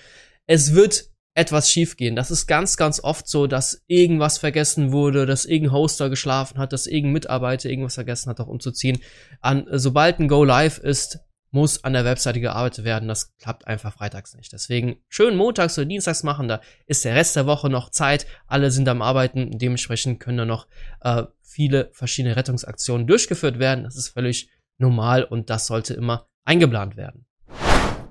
Es 0.45 0.73
wird 0.73 1.05
etwas 1.35 1.71
schiefgehen. 1.71 2.15
Das 2.15 2.29
ist 2.29 2.45
ganz, 2.45 2.77
ganz 2.77 3.03
oft 3.03 3.27
so, 3.27 3.47
dass 3.47 3.83
irgendwas 3.87 4.37
vergessen 4.37 4.91
wurde, 4.91 5.25
dass 5.25 5.45
irgendein 5.45 5.73
Hoster 5.73 6.09
geschlafen 6.09 6.59
hat, 6.59 6.73
dass 6.73 6.85
irgendein 6.85 7.13
Mitarbeiter 7.13 7.69
irgendwas 7.69 7.95
vergessen 7.95 8.29
hat, 8.29 8.39
auch 8.39 8.47
umzuziehen. 8.47 8.99
An, 9.41 9.65
sobald 9.71 10.19
ein 10.19 10.27
Go 10.27 10.43
Live 10.43 10.77
ist, 10.77 11.19
muss 11.53 11.83
an 11.83 11.93
der 11.93 12.03
Webseite 12.03 12.41
gearbeitet 12.41 12.83
werden. 12.83 13.07
Das 13.07 13.37
klappt 13.37 13.67
einfach 13.67 13.93
freitags 13.93 14.33
nicht. 14.35 14.51
Deswegen 14.51 14.97
schön 15.07 15.35
montags 15.35 15.77
oder 15.77 15.85
dienstags 15.85 16.23
machen. 16.23 16.47
Da 16.47 16.61
ist 16.87 17.05
der 17.05 17.15
Rest 17.15 17.35
der 17.35 17.45
Woche 17.45 17.69
noch 17.69 17.89
Zeit. 17.89 18.25
Alle 18.47 18.71
sind 18.71 18.89
am 18.89 19.03
Arbeiten. 19.03 19.57
Dementsprechend 19.59 20.19
können 20.19 20.39
da 20.39 20.45
noch 20.45 20.67
äh, 21.01 21.23
viele 21.41 21.89
verschiedene 21.93 22.35
Rettungsaktionen 22.35 23.05
durchgeführt 23.05 23.59
werden. 23.59 23.83
Das 23.83 23.95
ist 23.95 24.09
völlig 24.09 24.49
normal 24.79 25.23
und 25.23 25.51
das 25.51 25.67
sollte 25.67 25.93
immer 25.93 26.27
eingeplant 26.43 26.97
werden. 26.97 27.27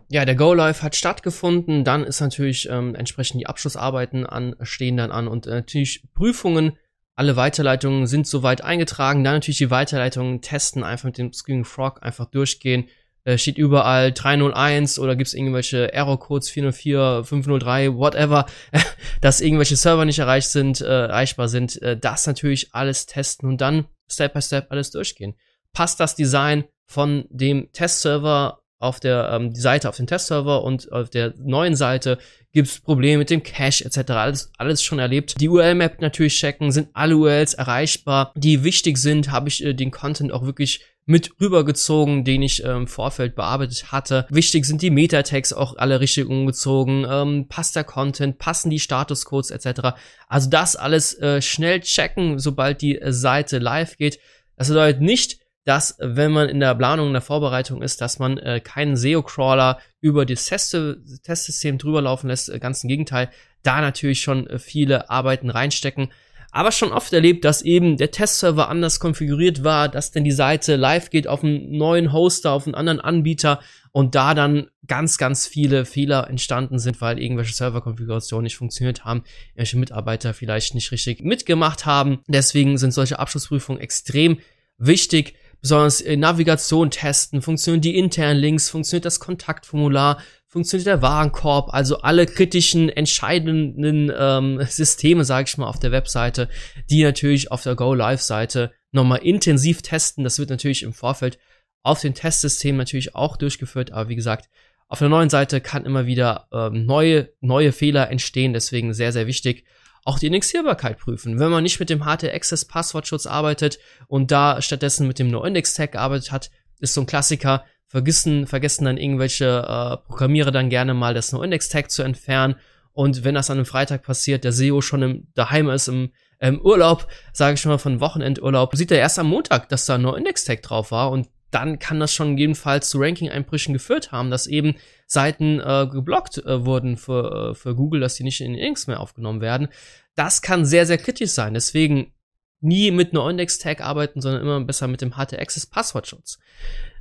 Ja, 0.09 0.25
der 0.25 0.37
Go 0.37 0.55
Live 0.55 0.83
hat 0.83 0.95
stattgefunden. 0.95 1.83
Dann 1.83 2.05
ist 2.05 2.21
natürlich 2.21 2.69
ähm, 2.71 2.95
entsprechend 2.95 3.41
die 3.41 3.47
Abschlussarbeiten 3.47 4.25
an, 4.25 4.55
stehen 4.61 4.97
dann 4.97 5.11
an 5.11 5.27
und 5.27 5.49
äh, 5.49 5.51
natürlich 5.51 6.07
Prüfungen. 6.15 6.79
Alle 7.17 7.35
Weiterleitungen 7.35 8.07
sind 8.07 8.29
soweit 8.29 8.63
eingetragen. 8.63 9.25
Dann 9.25 9.35
natürlich 9.35 9.59
die 9.59 9.71
Weiterleitungen 9.71 10.43
testen, 10.43 10.85
einfach 10.85 11.07
mit 11.07 11.19
dem 11.19 11.33
Screaming 11.33 11.65
Frog 11.65 12.05
einfach 12.05 12.27
durchgehen. 12.27 12.89
Äh, 13.25 13.39
steht 13.39 13.57
überall 13.57 14.13
301 14.13 14.99
oder 14.99 15.15
gibt's 15.15 15.35
irgendwelche 15.35 15.93
Error-Codes 15.93 16.51
404, 16.51 17.23
503, 17.25 17.95
whatever, 17.95 18.47
dass 19.21 19.41
irgendwelche 19.41 19.77
Server 19.77 20.05
nicht 20.05 20.19
erreicht 20.19 20.49
sind, 20.49 20.81
äh, 20.81 21.07
erreichbar 21.07 21.49
sind. 21.49 21.81
Äh, 21.83 21.97
das 21.97 22.27
natürlich 22.27 22.75
alles 22.75 23.07
testen 23.07 23.49
und 23.49 23.61
dann 23.61 23.87
Step 24.11 24.35
by 24.35 24.43
Step 24.43 24.67
alles 24.71 24.91
durchgehen. 24.91 25.35
Passt 25.73 26.01
das 26.01 26.17
Design 26.17 26.65
von 26.87 27.25
dem 27.31 27.71
Testserver 27.73 28.63
auf 28.83 28.99
der 28.99 29.31
ähm, 29.33 29.55
Seite, 29.55 29.89
auf 29.89 29.97
dem 29.97 30.09
Testserver 30.09 30.65
und 30.65 30.91
auf 30.91 31.09
der 31.09 31.33
neuen 31.39 31.77
Seite 31.77 32.19
gibt's 32.53 32.81
Probleme 32.81 33.19
mit 33.19 33.31
dem 33.31 33.45
Cache 33.45 33.85
etc. 33.85 34.11
Alles, 34.11 34.51
alles 34.59 34.83
schon 34.83 34.99
erlebt. 34.99 35.41
Die 35.41 35.49
URL-Map 35.49 36.01
natürlich 36.01 36.39
checken, 36.39 36.73
sind 36.73 36.89
alle 36.93 37.17
URLs 37.17 37.55
erreichbar, 37.55 38.33
die 38.35 38.65
wichtig 38.65 38.99
sind, 38.99 39.31
habe 39.31 39.49
ich 39.49 39.65
äh, 39.65 39.73
den 39.73 39.93
Content 39.93 40.33
auch 40.33 40.45
wirklich 40.45 40.85
mit 41.05 41.33
rübergezogen, 41.41 42.25
den 42.25 42.43
ich 42.43 42.65
ähm, 42.65 42.83
im 42.83 42.87
Vorfeld 42.87 43.35
bearbeitet 43.35 43.91
hatte. 43.91 44.27
Wichtig 44.31 44.65
sind 44.65 44.83
die 44.83 44.91
Meta-Tags 44.91 45.53
auch 45.53 45.77
alle 45.77 46.01
richtig 46.01 46.27
umgezogen, 46.27 47.07
ähm, 47.09 47.49
passt 47.49 47.75
der 47.77 47.85
Content, 47.85 48.39
passen 48.39 48.71
die 48.71 48.79
Statuscodes 48.79 49.51
etc. 49.51 49.97
Also 50.29 50.49
das 50.49 50.77
alles 50.77 51.19
äh, 51.19 51.43
schnell 51.43 51.81
checken, 51.81 52.39
sobald 52.39 52.83
die 52.83 53.01
äh, 53.01 53.13
Seite 53.13 53.59
live 53.59 53.97
geht. 53.97 54.21
Das 54.57 54.69
bedeutet 54.69 55.01
nicht, 55.01 55.43
dass 55.65 55.97
wenn 56.01 56.33
man 56.33 56.49
in 56.49 56.61
der 56.61 56.75
Planung, 56.75 57.09
in 57.09 57.13
der 57.13 57.23
Vorbereitung 57.23 57.83
ist, 57.83 58.01
dass 58.01 58.19
man 58.19 58.39
äh, 58.39 58.61
keinen 58.61 58.97
SEO-Crawler 58.97 59.79
über 60.01 60.27
das 60.27 60.47
Test 60.47 60.77
Testsystem 61.23 61.79
drüber 61.79 62.03
laufen 62.03 62.29
lässt. 62.29 62.49
Äh, 62.49 62.59
ganz 62.59 62.83
im 62.83 62.89
Gegenteil, 62.89 63.31
da 63.63 63.81
natürlich 63.81 64.21
schon 64.21 64.47
äh, 64.49 64.59
viele 64.59 65.11
Arbeiten 65.11 65.51
reinstecken. 65.51 66.13
Aber 66.53 66.71
schon 66.71 66.93
oft 66.93 67.13
erlebt, 67.15 67.47
dass 67.47 67.63
eben 67.63 67.97
der 67.97 68.11
Testserver 68.11 68.69
anders 68.69 69.01
konfiguriert 69.01 69.65
war, 69.65 69.89
dass 69.89 70.13
denn 70.13 70.23
die 70.23 70.33
Seite 70.33 70.77
live 70.77 71.09
geht 71.09 71.27
auf 71.27 71.43
einen 71.43 71.77
neuen 71.77 72.13
Hoster, 72.13 72.53
auf 72.53 72.67
einen 72.67 72.75
anderen 72.75 73.01
Anbieter 73.01 73.61
und 73.91 74.15
da 74.15 74.35
dann 74.35 74.69
ganz, 74.87 75.17
ganz 75.17 75.47
viele 75.47 75.87
Fehler 75.87 76.29
entstanden 76.29 76.79
sind, 76.79 77.01
weil 77.01 77.19
irgendwelche 77.19 77.55
Serverkonfigurationen 77.55 78.45
nicht 78.45 78.57
funktioniert 78.57 79.05
haben, 79.05 79.25
irgendwelche 79.49 79.79
Mitarbeiter 79.79 80.35
vielleicht 80.35 80.75
nicht 80.75 80.93
richtig 80.93 81.23
mitgemacht 81.23 81.87
haben. 81.87 82.21
Deswegen 82.29 82.77
sind 82.77 82.93
solche 82.93 83.19
Abschlussprüfungen 83.19 83.81
extrem 83.81 84.39
wichtig 84.77 85.35
besonders 85.63 86.05
Navigation 86.05 86.91
testen, 86.91 87.41
funktionieren 87.41 87.81
die 87.81 87.97
internen 87.97 88.39
Links, 88.39 88.69
funktioniert 88.69 89.05
das 89.05 89.21
Kontaktformular, 89.21 90.21
funktioniert 90.53 90.87
der 90.87 91.01
Warenkorb, 91.01 91.73
also 91.73 92.03
alle 92.03 92.27
kritischen, 92.27 92.91
entscheidenden 92.91 94.13
ähm, 94.15 94.61
Systeme, 94.69 95.25
sage 95.25 95.49
ich 95.49 95.57
mal, 95.57 95.67
auf 95.67 95.79
der 95.79 95.93
Webseite, 95.93 96.51
die 96.91 97.03
natürlich 97.03 97.51
auf 97.51 97.63
der 97.63 97.75
Go 97.75 97.95
Live 97.95 98.21
Seite 98.21 98.71
nochmal 98.91 99.21
intensiv 99.21 99.81
testen. 99.81 100.25
Das 100.25 100.39
wird 100.39 100.51
natürlich 100.51 100.83
im 100.83 100.93
Vorfeld 100.93 101.39
auf 101.83 102.03
dem 102.03 102.13
Testsystem 102.13 102.77
natürlich 102.77 103.15
auch 103.15 103.39
durchgeführt, 103.39 103.93
aber 103.93 104.11
wie 104.11 104.15
gesagt, 104.15 104.51
auf 104.89 104.99
der 104.99 105.09
neuen 105.09 105.31
Seite 105.31 105.63
kann 105.63 105.87
immer 105.87 106.05
wieder 106.05 106.49
ähm, 106.53 106.85
neue, 106.85 107.33
neue 107.41 107.73
Fehler 107.73 108.11
entstehen, 108.11 108.53
deswegen 108.53 108.93
sehr, 108.93 109.11
sehr 109.11 109.27
wichtig 109.27 109.65
auch 110.05 110.19
die 110.19 110.27
Indexierbarkeit 110.27 110.99
prüfen. 110.99 111.39
Wenn 111.39 111.51
man 111.51 111.63
nicht 111.63 111.81
mit 111.81 111.89
dem 111.89 112.05
HT-Access 112.05 112.67
Passwortschutz 112.67 113.25
arbeitet 113.25 113.79
und 114.07 114.31
da 114.31 114.61
stattdessen 114.61 115.07
mit 115.07 115.19
dem 115.19 115.31
No-Index-Tag 115.31 115.93
gearbeitet 115.93 116.31
hat, 116.31 116.51
ist 116.81 116.93
so 116.93 117.01
ein 117.01 117.07
Klassiker. 117.07 117.65
Vergessen, 117.93 118.47
vergessen 118.47 118.87
dann 118.87 118.97
irgendwelche 118.97 119.45
äh, 119.45 120.09
Programmierer 120.09 120.51
dann 120.51 120.71
gerne 120.71 120.95
mal 120.95 121.13
das 121.13 121.31
No-Index-Tag 121.31 121.91
zu 121.91 122.03
entfernen. 122.03 122.55
Und 122.95 123.23
wenn 123.23 123.35
das 123.35 123.51
an 123.51 123.59
einem 123.59 123.67
Freitag 123.67 124.03
passiert, 124.03 124.45
der 124.45 124.53
SEO 124.53 124.81
schon 124.81 125.03
im, 125.03 125.27
daheim 125.35 125.69
ist, 125.69 125.89
im, 125.89 126.11
im 126.41 126.59
Urlaub, 126.63 127.07
sage 127.35 127.53
ich 127.53 127.67
mal 127.67 127.77
von 127.77 128.01
Wochenendurlaub, 128.01 128.75
sieht 128.77 128.93
er 128.93 128.99
erst 128.99 129.19
am 129.19 129.29
Montag, 129.29 129.69
dass 129.69 129.85
da 129.85 129.99
No-Index-Tag 129.99 130.63
drauf 130.63 130.91
war 130.91 131.11
und 131.11 131.29
dann 131.51 131.79
kann 131.79 132.01
das 132.01 132.15
schon 132.15 132.39
jedenfalls 132.39 132.89
zu 132.89 132.99
Ranking-Einbrüchen 132.99 133.75
geführt 133.75 134.11
haben, 134.11 134.31
dass 134.31 134.47
eben 134.47 134.77
Seiten 135.07 135.61
äh, 135.61 135.87
geblockt 135.87 136.39
äh, 136.39 136.65
wurden 136.65 136.97
für, 136.97 137.51
äh, 137.51 137.55
für 137.55 137.75
Google, 137.75 138.01
dass 138.01 138.15
sie 138.15 138.25
nicht 138.25 138.41
in 138.41 138.55
den 138.55 138.59
Index 138.59 138.87
mehr 138.87 139.01
aufgenommen 139.01 139.43
werden. 139.43 139.69
Das 140.15 140.41
kann 140.41 140.65
sehr, 140.65 140.87
sehr 140.87 140.97
kritisch 140.97 141.33
sein. 141.33 141.53
Deswegen 141.53 142.15
nie 142.63 142.91
mit 142.91 143.11
einer 143.11 143.29
Index-Tag 143.29 143.83
arbeiten, 143.83 144.23
sondern 144.23 144.41
immer 144.41 144.65
besser 144.65 144.89
mit 144.89 145.03
dem 145.03 145.15
HT-Access-Passwortschutz. 145.15 146.39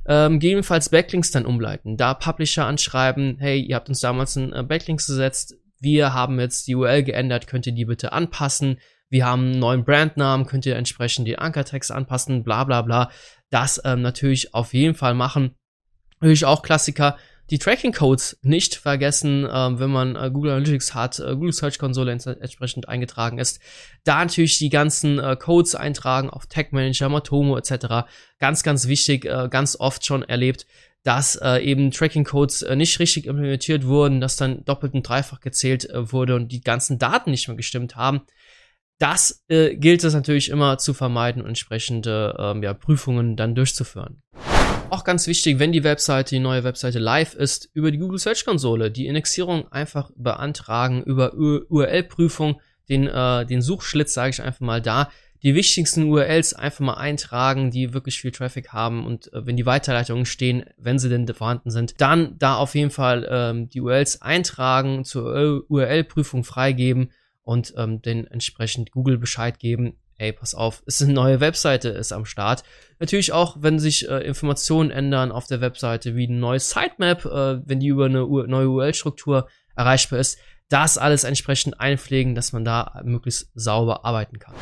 Ähm, 0.06 0.40
gegebenenfalls 0.40 0.88
Backlinks 0.88 1.30
dann 1.30 1.46
umleiten. 1.46 1.96
Da 1.96 2.14
Publisher 2.14 2.66
anschreiben, 2.66 3.36
hey, 3.38 3.60
ihr 3.60 3.76
habt 3.76 3.88
uns 3.88 4.00
damals 4.00 4.36
einen 4.36 4.52
äh, 4.52 4.62
Backlinks 4.62 5.06
gesetzt, 5.06 5.54
wir 5.80 6.12
haben 6.14 6.38
jetzt 6.40 6.66
die 6.66 6.74
URL 6.74 7.02
geändert, 7.02 7.46
könnt 7.46 7.66
ihr 7.66 7.72
die 7.72 7.84
bitte 7.84 8.12
anpassen? 8.12 8.78
Wir 9.08 9.26
haben 9.26 9.50
einen 9.50 9.58
neuen 9.58 9.84
Brandnamen, 9.84 10.46
könnt 10.46 10.64
ihr 10.64 10.76
entsprechend 10.76 11.26
die 11.28 11.38
Ankertext 11.38 11.92
anpassen, 11.92 12.44
bla 12.44 12.64
bla 12.64 12.82
bla 12.82 13.10
das 13.52 13.80
ähm, 13.84 14.02
natürlich 14.02 14.54
auf 14.54 14.74
jeden 14.74 14.94
Fall 14.94 15.14
machen. 15.14 15.54
Natürlich 16.20 16.46
auch 16.46 16.62
Klassiker, 16.62 17.18
die 17.52 17.58
Tracking-Codes 17.58 18.38
nicht 18.40 18.76
vergessen, 18.76 19.46
ähm, 19.52 19.78
wenn 19.78 19.90
man 19.90 20.16
äh, 20.16 20.30
Google 20.32 20.52
Analytics 20.52 20.94
hat, 20.94 21.20
äh, 21.20 21.34
Google 21.34 21.52
Search 21.52 21.78
Console 21.78 22.10
entsprechend 22.10 22.88
eingetragen 22.88 23.38
ist. 23.38 23.60
Da 24.04 24.20
natürlich 24.24 24.56
die 24.56 24.70
ganzen 24.70 25.18
äh, 25.18 25.36
Codes 25.36 25.74
eintragen 25.74 26.30
auf 26.30 26.46
Tag 26.46 26.72
Manager, 26.72 27.10
Matomo 27.10 27.58
etc. 27.58 28.08
Ganz, 28.38 28.62
ganz 28.62 28.88
wichtig, 28.88 29.26
äh, 29.26 29.48
ganz 29.50 29.76
oft 29.78 30.06
schon 30.06 30.22
erlebt, 30.22 30.66
dass 31.02 31.36
äh, 31.36 31.58
eben 31.58 31.90
Tracking-Codes 31.90 32.62
äh, 32.62 32.74
nicht 32.74 32.98
richtig 32.98 33.26
implementiert 33.26 33.86
wurden, 33.86 34.22
dass 34.22 34.36
dann 34.36 34.64
doppelt 34.64 34.94
und 34.94 35.06
dreifach 35.06 35.40
gezählt 35.40 35.90
äh, 35.90 36.10
wurde 36.10 36.36
und 36.36 36.52
die 36.52 36.62
ganzen 36.62 36.98
Daten 36.98 37.32
nicht 37.32 37.48
mehr 37.48 37.56
gestimmt 37.56 37.96
haben. 37.96 38.22
Das 38.98 39.42
gilt 39.48 40.04
es 40.04 40.14
natürlich 40.14 40.48
immer 40.48 40.78
zu 40.78 40.94
vermeiden 40.94 41.42
und 41.42 41.48
entsprechende 41.48 42.36
ähm, 42.38 42.62
ja, 42.62 42.72
Prüfungen 42.72 43.34
dann 43.36 43.56
durchzuführen. 43.56 44.22
Auch 44.92 45.04
ganz 45.04 45.26
wichtig, 45.26 45.58
wenn 45.58 45.72
die 45.72 45.84
Webseite, 45.84 46.34
die 46.34 46.38
neue 46.38 46.64
Webseite 46.64 46.98
live 46.98 47.32
ist, 47.32 47.70
über 47.72 47.90
die 47.90 47.96
Google 47.96 48.18
Search 48.18 48.44
Konsole 48.44 48.90
die 48.90 49.06
Indexierung 49.06 49.66
einfach 49.72 50.10
beantragen, 50.16 51.02
über 51.02 51.32
URL-Prüfung, 51.32 52.60
den, 52.90 53.06
äh, 53.06 53.46
den 53.46 53.62
Suchschlitz, 53.62 54.12
sage 54.12 54.28
ich 54.28 54.42
einfach 54.42 54.60
mal 54.60 54.82
da, 54.82 55.10
die 55.42 55.54
wichtigsten 55.54 56.10
URLs 56.10 56.52
einfach 56.52 56.80
mal 56.80 56.98
eintragen, 56.98 57.70
die 57.70 57.94
wirklich 57.94 58.20
viel 58.20 58.32
Traffic 58.32 58.74
haben 58.74 59.06
und 59.06 59.32
äh, 59.32 59.46
wenn 59.46 59.56
die 59.56 59.64
Weiterleitungen 59.64 60.26
stehen, 60.26 60.66
wenn 60.76 60.98
sie 60.98 61.08
denn 61.08 61.26
vorhanden 61.26 61.70
sind, 61.70 61.98
dann 62.02 62.36
da 62.38 62.56
auf 62.56 62.74
jeden 62.74 62.90
Fall 62.90 63.26
ähm, 63.30 63.70
die 63.70 63.80
URLs 63.80 64.20
eintragen, 64.20 65.06
zur 65.06 65.64
URL-Prüfung 65.70 66.44
freigeben 66.44 67.12
und 67.40 67.72
ähm, 67.78 68.02
den 68.02 68.26
entsprechend 68.26 68.90
Google 68.90 69.16
Bescheid 69.16 69.58
geben, 69.58 69.94
ey, 70.22 70.32
pass 70.32 70.54
auf, 70.54 70.82
es 70.86 71.00
ist 71.00 71.08
eine 71.08 71.14
neue 71.14 71.40
Webseite, 71.40 71.88
ist 71.88 72.12
am 72.12 72.24
Start. 72.24 72.62
Natürlich 73.00 73.32
auch, 73.32 73.56
wenn 73.60 73.80
sich 73.80 74.08
äh, 74.08 74.18
Informationen 74.18 74.90
ändern 74.90 75.32
auf 75.32 75.48
der 75.48 75.60
Webseite, 75.60 76.14
wie 76.14 76.28
ein 76.28 76.38
neues 76.38 76.70
Sitemap, 76.70 77.24
äh, 77.24 77.68
wenn 77.68 77.80
die 77.80 77.88
über 77.88 78.06
eine 78.06 78.26
U 78.26 78.42
neue 78.42 78.68
URL-Struktur 78.68 79.48
erreichbar 79.74 80.20
ist, 80.20 80.38
das 80.68 80.96
alles 80.96 81.24
entsprechend 81.24 81.80
einpflegen, 81.80 82.34
dass 82.34 82.52
man 82.52 82.64
da 82.64 83.02
möglichst 83.04 83.50
sauber 83.54 84.04
arbeiten 84.04 84.38
kann. 84.38 84.54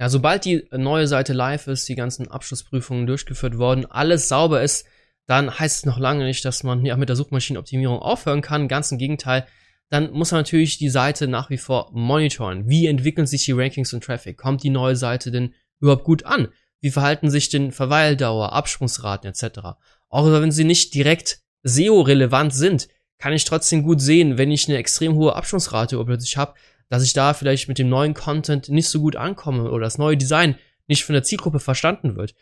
Ja, 0.00 0.08
sobald 0.08 0.44
die 0.44 0.66
neue 0.72 1.06
Seite 1.06 1.32
live 1.32 1.68
ist, 1.68 1.88
die 1.88 1.94
ganzen 1.94 2.28
Abschlussprüfungen 2.28 3.06
durchgeführt 3.06 3.56
worden, 3.56 3.86
alles 3.86 4.28
sauber 4.28 4.62
ist, 4.62 4.86
dann 5.26 5.58
heißt 5.58 5.78
es 5.78 5.86
noch 5.86 5.98
lange 5.98 6.24
nicht, 6.24 6.44
dass 6.44 6.64
man 6.64 6.84
ja 6.84 6.96
mit 6.96 7.08
der 7.08 7.16
Suchmaschinenoptimierung 7.16 7.98
aufhören 7.98 8.42
kann. 8.42 8.66
Ganz 8.66 8.90
im 8.90 8.98
Gegenteil, 8.98 9.46
dann 9.90 10.10
muss 10.12 10.32
man 10.32 10.40
natürlich 10.40 10.78
die 10.78 10.90
Seite 10.90 11.28
nach 11.28 11.50
wie 11.50 11.58
vor 11.58 11.90
monitoren. 11.92 12.68
Wie 12.68 12.86
entwickeln 12.86 13.26
sich 13.26 13.44
die 13.44 13.52
Rankings 13.52 13.92
und 13.92 14.04
Traffic? 14.04 14.36
Kommt 14.36 14.62
die 14.62 14.70
neue 14.70 14.96
Seite 14.96 15.30
denn 15.30 15.54
überhaupt 15.80 16.04
gut 16.04 16.26
an? 16.26 16.48
Wie 16.80 16.90
verhalten 16.90 17.30
sich 17.30 17.48
denn 17.48 17.72
Verweildauer, 17.72 18.52
Absprungsraten 18.52 19.30
etc.? 19.30 19.60
Auch 20.08 20.26
wenn 20.26 20.52
sie 20.52 20.64
nicht 20.64 20.94
direkt 20.94 21.40
SEO-relevant 21.62 22.54
sind, 22.54 22.88
kann 23.18 23.32
ich 23.32 23.44
trotzdem 23.44 23.82
gut 23.82 24.00
sehen, 24.00 24.38
wenn 24.38 24.50
ich 24.50 24.68
eine 24.68 24.78
extrem 24.78 25.14
hohe 25.14 25.34
Absprungsrate 25.34 26.02
plötzlich 26.04 26.36
habe, 26.36 26.54
dass 26.88 27.02
ich 27.02 27.12
da 27.12 27.34
vielleicht 27.34 27.68
mit 27.68 27.78
dem 27.78 27.88
neuen 27.88 28.14
Content 28.14 28.68
nicht 28.68 28.88
so 28.88 29.00
gut 29.00 29.16
ankomme 29.16 29.70
oder 29.70 29.84
das 29.84 29.98
neue 29.98 30.16
Design 30.16 30.56
nicht 30.86 31.04
von 31.04 31.14
der 31.14 31.22
Zielgruppe 31.22 31.60
verstanden 31.60 32.16
wird. 32.16 32.34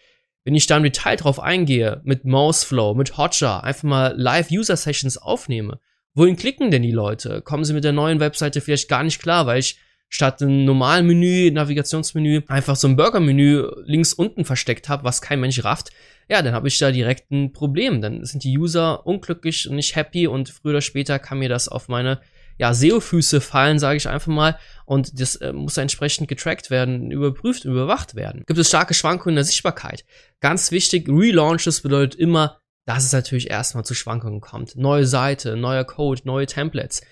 Wenn 0.44 0.54
ich 0.54 0.66
da 0.66 0.76
im 0.76 0.85
Detail 0.85 1.16
drauf 1.16 1.40
eingehe, 1.40 2.00
mit 2.04 2.24
Mouseflow, 2.24 2.94
mit 2.94 3.16
Hotjar, 3.16 3.64
einfach 3.64 3.82
mal 3.85 4.14
Live-User-Sessions 4.16 5.18
aufnehme, 5.18 5.80
Wohin 6.16 6.37
klicken 6.37 6.70
denn 6.70 6.83
die 6.83 6.92
Leute? 6.92 7.42
Kommen 7.42 7.64
sie 7.64 7.74
mit 7.74 7.85
der 7.85 7.92
neuen 7.92 8.20
Webseite 8.20 8.61
vielleicht 8.61 8.88
gar 8.88 9.05
nicht 9.05 9.20
klar, 9.20 9.46
weil 9.46 9.61
ich 9.61 9.79
statt 10.09 10.40
ein 10.40 10.64
normalen 10.64 11.07
Menü, 11.07 11.50
Navigationsmenü, 11.50 12.42
einfach 12.48 12.74
so 12.74 12.88
ein 12.88 12.96
Burger-Menü 12.96 13.68
links 13.85 14.14
unten 14.14 14.44
versteckt 14.44 14.88
habe, 14.88 15.05
was 15.05 15.20
kein 15.20 15.40
Mensch 15.40 15.62
rafft, 15.62 15.90
ja, 16.29 16.42
dann 16.42 16.55
habe 16.55 16.68
ich 16.68 16.79
da 16.79 16.90
direkt 16.90 17.31
ein 17.31 17.52
Problem. 17.52 18.00
Dann 18.00 18.24
sind 18.24 18.44
die 18.44 18.57
User 18.59 19.07
unglücklich 19.07 19.68
und 19.68 19.76
nicht 19.76 19.94
happy 19.94 20.26
und 20.26 20.48
früher 20.48 20.70
oder 20.70 20.81
später 20.81 21.18
kann 21.18 21.38
mir 21.38 21.48
das 21.48 21.68
auf 21.68 21.88
meine 21.88 22.20
ja, 22.59 22.72
SEO-Füße 22.72 23.40
fallen, 23.40 23.79
sage 23.79 23.98
ich 23.98 24.09
einfach 24.09 24.33
mal. 24.33 24.59
Und 24.87 25.20
das 25.20 25.37
äh, 25.37 25.52
muss 25.52 25.76
entsprechend 25.76 26.29
getrackt 26.29 26.70
werden, 26.70 27.11
überprüft, 27.11 27.64
überwacht 27.64 28.14
werden. 28.14 28.42
Gibt 28.46 28.59
es 28.59 28.68
starke 28.68 28.94
Schwankungen 28.94 29.35
in 29.35 29.37
der 29.37 29.44
Sichtbarkeit? 29.44 30.05
Ganz 30.40 30.70
wichtig, 30.72 31.09
Relaunches 31.09 31.83
bedeutet 31.83 32.18
immer, 32.18 32.59
dass 32.87 33.05
es 33.05 33.12
natürlich 33.12 33.51
erstmal 33.51 33.85
zu 33.85 33.94
Schwankungen 33.94 34.40
kommt. 34.40 34.77
Neue 34.77 35.07
Seite, 35.07 35.57
neuer 35.57 35.85
Code, 35.85 36.22
neue 36.25 36.46
Templates 36.46 37.03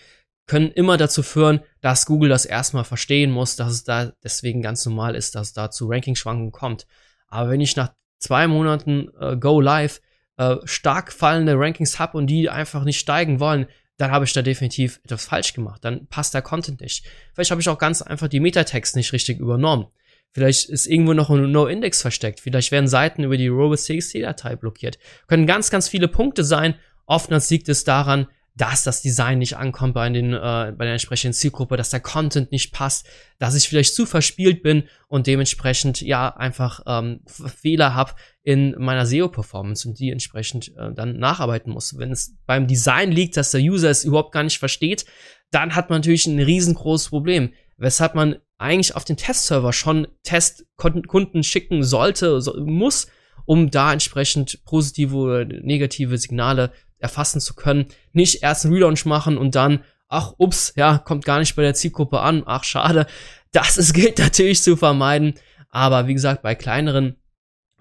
können 0.46 0.70
immer 0.70 0.96
dazu 0.96 1.22
führen, 1.22 1.60
dass 1.80 2.06
Google 2.06 2.28
das 2.28 2.44
erstmal 2.44 2.84
verstehen 2.84 3.30
muss, 3.30 3.56
dass 3.56 3.72
es 3.72 3.84
da 3.84 4.12
deswegen 4.22 4.62
ganz 4.62 4.84
normal 4.86 5.14
ist, 5.14 5.34
dass 5.34 5.48
es 5.48 5.52
da 5.52 5.70
zu 5.70 5.88
Ranking-Schwankungen 5.88 6.52
kommt. 6.52 6.86
Aber 7.28 7.50
wenn 7.50 7.60
ich 7.60 7.76
nach 7.76 7.92
zwei 8.18 8.46
Monaten 8.46 9.08
äh, 9.18 9.36
Go 9.36 9.60
Live 9.60 10.00
äh, 10.36 10.56
stark 10.64 11.12
fallende 11.12 11.54
Rankings 11.56 11.98
habe 11.98 12.18
und 12.18 12.26
die 12.26 12.50
einfach 12.50 12.84
nicht 12.84 12.98
steigen 12.98 13.40
wollen, 13.40 13.66
dann 13.96 14.10
habe 14.10 14.24
ich 14.24 14.32
da 14.32 14.42
definitiv 14.42 15.00
etwas 15.04 15.24
falsch 15.24 15.54
gemacht. 15.54 15.84
Dann 15.84 16.06
passt 16.08 16.34
der 16.34 16.42
Content 16.42 16.80
nicht. 16.80 17.06
Vielleicht 17.32 17.50
habe 17.50 17.60
ich 17.60 17.68
auch 17.68 17.78
ganz 17.78 18.02
einfach 18.02 18.28
die 18.28 18.40
Metatext 18.40 18.96
nicht 18.96 19.12
richtig 19.12 19.38
übernommen. 19.38 19.86
Vielleicht 20.34 20.68
ist 20.68 20.86
irgendwo 20.86 21.12
noch 21.12 21.30
ein 21.30 21.52
No-Index 21.52 22.02
versteckt. 22.02 22.40
Vielleicht 22.40 22.72
werden 22.72 22.88
Seiten 22.88 23.22
über 23.22 23.36
die 23.36 23.46
Robot-CXT-Datei 23.46 24.56
blockiert. 24.56 24.98
Können 25.28 25.46
ganz, 25.46 25.70
ganz 25.70 25.88
viele 25.88 26.08
Punkte 26.08 26.42
sein. 26.42 26.74
Oftmals 27.06 27.48
liegt 27.50 27.68
es 27.68 27.84
daran, 27.84 28.26
dass 28.56 28.82
das 28.82 29.00
Design 29.00 29.38
nicht 29.38 29.56
ankommt 29.56 29.94
bei, 29.94 30.08
den, 30.10 30.32
äh, 30.32 30.72
bei 30.76 30.84
der 30.84 30.92
entsprechenden 30.92 31.34
Zielgruppe, 31.34 31.76
dass 31.76 31.90
der 31.90 32.00
Content 32.00 32.50
nicht 32.50 32.72
passt, 32.72 33.06
dass 33.38 33.54
ich 33.54 33.68
vielleicht 33.68 33.94
zu 33.94 34.06
verspielt 34.06 34.62
bin 34.62 34.84
und 35.08 35.28
dementsprechend 35.28 36.00
ja 36.00 36.28
einfach 36.28 36.80
ähm, 36.86 37.20
Fehler 37.26 37.94
habe 37.94 38.14
in 38.42 38.74
meiner 38.78 39.06
SEO-Performance 39.06 39.88
und 39.88 39.98
die 39.98 40.10
entsprechend 40.10 40.72
äh, 40.76 40.92
dann 40.92 41.18
nacharbeiten 41.18 41.72
muss. 41.72 41.96
Wenn 41.98 42.12
es 42.12 42.36
beim 42.46 42.66
Design 42.66 43.10
liegt, 43.10 43.36
dass 43.36 43.52
der 43.52 43.60
User 43.60 43.90
es 43.90 44.04
überhaupt 44.04 44.32
gar 44.32 44.44
nicht 44.44 44.58
versteht, 44.58 45.04
dann 45.50 45.74
hat 45.74 45.90
man 45.90 45.98
natürlich 45.98 46.26
ein 46.26 46.40
riesengroßes 46.40 47.08
Problem, 47.08 47.52
weshalb 47.76 48.14
man 48.14 48.36
eigentlich 48.58 48.94
auf 48.94 49.04
den 49.04 49.16
Testserver 49.16 49.72
schon 49.72 50.06
Testkunden 50.22 51.42
schicken 51.42 51.82
sollte, 51.82 52.40
so, 52.40 52.58
muss, 52.64 53.08
um 53.46 53.70
da 53.70 53.92
entsprechend 53.92 54.64
positive 54.64 55.16
oder 55.16 55.44
negative 55.44 56.18
Signale 56.18 56.72
erfassen 56.98 57.40
zu 57.40 57.54
können. 57.54 57.86
Nicht 58.12 58.42
erst 58.42 58.64
einen 58.64 58.74
Relaunch 58.74 59.04
machen 59.04 59.36
und 59.36 59.54
dann, 59.54 59.84
ach, 60.08 60.34
ups, 60.38 60.72
ja, 60.76 60.98
kommt 60.98 61.24
gar 61.24 61.38
nicht 61.40 61.56
bei 61.56 61.62
der 61.62 61.74
Zielgruppe 61.74 62.20
an, 62.20 62.42
ach, 62.46 62.64
schade. 62.64 63.06
Das 63.52 63.76
ist, 63.76 63.92
gilt 63.94 64.18
natürlich 64.18 64.62
zu 64.62 64.76
vermeiden. 64.76 65.34
Aber 65.68 66.06
wie 66.06 66.14
gesagt, 66.14 66.42
bei 66.42 66.54
kleineren 66.54 67.16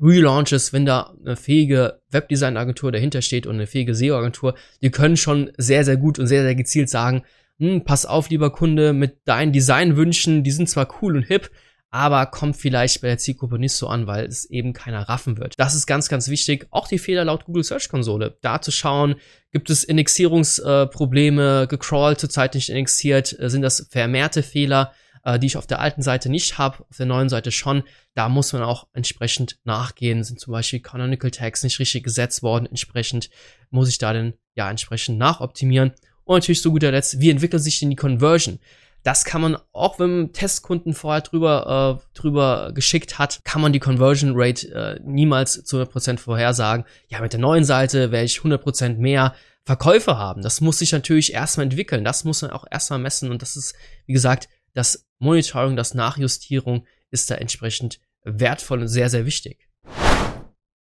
Relaunches, 0.02 0.74
wenn 0.74 0.86
da 0.86 1.14
eine 1.24 1.36
fähige 1.36 2.02
Webdesign-Agentur 2.10 2.92
dahinter 2.92 3.22
steht 3.22 3.46
und 3.46 3.56
eine 3.56 3.68
fähige 3.68 3.96
SEO-Agentur, 3.96 4.56
die 4.82 4.92
können 4.92 5.16
schon 5.16 5.52
sehr, 5.58 5.86
sehr 5.86 5.98
gut 5.98 6.20
und 6.20 6.28
sehr, 6.28 6.44
sehr 6.44 6.56
gezielt 6.56 6.90
sagen, 6.90 7.24
hm, 7.60 7.84
pass 7.84 8.06
auf, 8.06 8.30
lieber 8.30 8.52
Kunde, 8.52 8.94
mit 8.94 9.20
deinen 9.26 9.54
Designwünschen, 9.54 10.44
die 10.44 10.52
sind 10.52 10.70
zwar 10.70 10.88
cool 11.02 11.16
und 11.18 11.24
hip, 11.24 11.52
aber 11.94 12.26
kommt 12.26 12.58
vielleicht 12.58 13.02
bei 13.02 13.10
der 13.10 13.20
Zielgruppe 13.20 13.60
nicht 13.60 13.74
so 13.74 13.88
an, 13.88 14.08
weil 14.08 14.26
es 14.26 14.46
eben 14.46 14.74
keiner 14.74 15.08
raffen 15.08 15.38
wird. 15.38 15.54
Das 15.58 15.76
ist 15.76 15.86
ganz, 15.86 16.10
ganz 16.10 16.28
wichtig. 16.28 16.66
Auch 16.72 16.88
die 16.88 16.98
Fehler 16.98 17.24
laut 17.24 17.46
Google 17.46 17.64
Search 17.64 17.88
Konsole. 17.88 18.36
Da 18.42 18.62
zu 18.62 18.72
schauen, 18.72 19.16
gibt 19.52 19.70
es 19.70 19.84
Indexierungsprobleme, 19.84 21.64
äh, 21.64 21.68
gecrawlt, 21.68 22.20
zurzeit 22.20 22.56
nicht 22.56 22.70
indexiert, 22.70 23.38
äh, 23.40 23.48
sind 23.48 23.62
das 23.62 23.88
vermehrte 23.92 24.42
Fehler, 24.42 24.92
äh, 25.24 25.38
die 25.38 25.46
ich 25.46 25.56
auf 25.56 25.68
der 25.68 25.82
alten 25.82 26.02
Seite 26.02 26.30
nicht 26.30 26.58
habe, 26.58 26.84
auf 26.90 26.98
der 26.98 27.06
neuen 27.06 27.30
Seite 27.30 27.52
schon. 27.52 27.84
Da 28.16 28.28
muss 28.28 28.54
man 28.54 28.64
auch 28.64 28.88
entsprechend 28.94 29.60
nachgehen. 29.64 30.24
Sind 30.24 30.40
zum 30.40 30.52
Beispiel 30.52 30.80
Canonical 30.80 31.30
Tags 31.30 31.62
nicht 31.62 31.78
richtig 31.78 32.04
gesetzt 32.04 32.42
worden. 32.42 32.66
Entsprechend 32.66 33.30
muss 33.70 33.90
ich 33.90 34.00
da 34.00 34.14
dann 34.14 34.34
ja 34.56 34.68
entsprechend 34.68 35.20
nachoptimieren. 35.20 35.94
Und 36.26 36.38
natürlich 36.38 36.62
zu 36.62 36.72
guter 36.72 36.92
Letzt, 36.92 37.20
wie 37.20 37.30
entwickelt 37.30 37.64
sich 37.64 37.80
denn 37.80 37.90
die 37.90 37.96
Conversion? 37.96 38.60
Das 39.04 39.26
kann 39.26 39.42
man, 39.42 39.58
auch 39.74 40.00
wenn 40.00 40.18
man 40.18 40.34
Testkunden 40.34 40.94
vorher 40.94 41.22
drüber, 41.22 42.00
äh, 42.00 42.18
drüber 42.18 42.72
geschickt 42.74 43.20
hat, 43.20 43.42
kann 43.44 43.62
man 43.62 43.74
die 43.74 43.80
Conversion 43.80 44.32
Rate 44.34 44.72
äh, 44.72 45.00
niemals 45.04 45.64
zu 45.66 45.78
100% 45.78 46.20
vorhersagen. 46.20 46.86
Ja, 47.10 47.20
mit 47.20 47.34
der 47.34 47.42
neuen 47.42 47.66
Seite 47.66 48.12
werde 48.12 48.26
ich 48.26 48.38
100% 48.38 48.98
mehr 48.98 49.36
Verkäufe 49.66 50.18
haben. 50.18 50.42
Das 50.42 50.62
muss 50.62 50.80
sich 50.80 50.94
natürlich 50.94 51.34
erstmal 51.34 51.66
entwickeln. 51.66 52.06
Das 52.06 52.24
muss 52.24 52.42
man 52.42 52.52
auch 52.52 52.66
erstmal 52.70 53.00
messen. 53.00 53.30
Und 53.30 53.42
das 53.42 53.58
ist, 53.58 53.76
wie 54.06 54.14
gesagt, 54.14 54.48
das 54.74 55.06
Monitoring, 55.20 55.76
das 55.76 55.94
Nachjustierung 55.94 56.86
ist 57.12 57.30
da 57.30 57.36
entsprechend 57.36 58.00
wertvoll 58.24 58.82
und 58.82 58.88
sehr, 58.88 59.10
sehr 59.10 59.26
wichtig. 59.26 59.68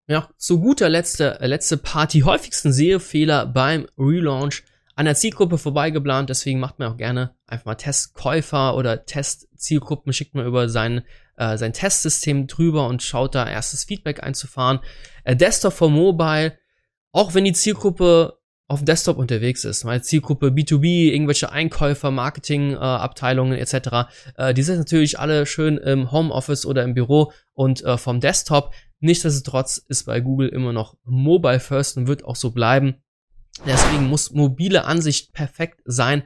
Ja, 0.07 0.29
zu 0.37 0.59
guter 0.59 0.89
Letzt, 0.89 1.19
äh, 1.21 1.45
letzte 1.45 1.77
Part, 1.77 2.13
die 2.13 2.23
häufigsten 2.23 2.73
Sehefehler 2.73 3.45
beim 3.45 3.87
Relaunch 3.97 4.63
an 4.95 5.05
der 5.05 5.15
Zielgruppe 5.15 5.57
vorbeigeplant, 5.57 6.29
deswegen 6.29 6.59
macht 6.59 6.79
man 6.79 6.91
auch 6.91 6.97
gerne 6.97 7.35
einfach 7.47 7.65
mal 7.65 7.75
Testkäufer 7.75 8.75
oder 8.75 9.05
Testzielgruppen, 9.05 10.13
schickt 10.13 10.35
man 10.35 10.45
über 10.45 10.69
sein, 10.69 11.03
äh, 11.37 11.57
sein 11.57 11.73
Testsystem 11.73 12.47
drüber 12.47 12.87
und 12.87 13.01
schaut 13.01 13.35
da 13.35 13.49
erstes 13.49 13.85
Feedback 13.85 14.21
einzufahren. 14.21 14.79
Äh, 15.23 15.35
Desktop 15.35 15.73
for 15.73 15.89
Mobile, 15.89 16.57
auch 17.11 17.33
wenn 17.33 17.45
die 17.45 17.53
Zielgruppe 17.53 18.37
auf 18.67 18.83
Desktop 18.83 19.17
unterwegs 19.17 19.65
ist, 19.65 19.83
meine 19.83 20.01
Zielgruppe 20.01 20.47
B2B, 20.47 21.11
irgendwelche 21.11 21.51
Einkäufer, 21.51 22.11
Marketingabteilungen 22.11 23.57
äh, 23.57 23.61
etc., 23.61 24.09
äh, 24.37 24.53
die 24.53 24.63
sind 24.63 24.77
natürlich 24.77 25.19
alle 25.19 25.45
schön 25.45 25.77
im 25.77 26.11
Homeoffice 26.11 26.65
oder 26.65 26.83
im 26.83 26.93
Büro 26.93 27.31
und 27.53 27.83
äh, 27.83 27.97
vom 27.97 28.19
Desktop. 28.19 28.73
Nichtsdestotrotz 28.99 29.77
ist 29.89 30.05
bei 30.05 30.21
Google 30.21 30.49
immer 30.49 30.71
noch 30.71 30.95
Mobile 31.03 31.59
First 31.59 31.97
und 31.97 32.07
wird 32.07 32.23
auch 32.23 32.37
so 32.37 32.51
bleiben. 32.51 33.02
Deswegen 33.65 34.07
muss 34.07 34.31
mobile 34.31 34.85
Ansicht 34.85 35.33
perfekt 35.33 35.81
sein. 35.85 36.23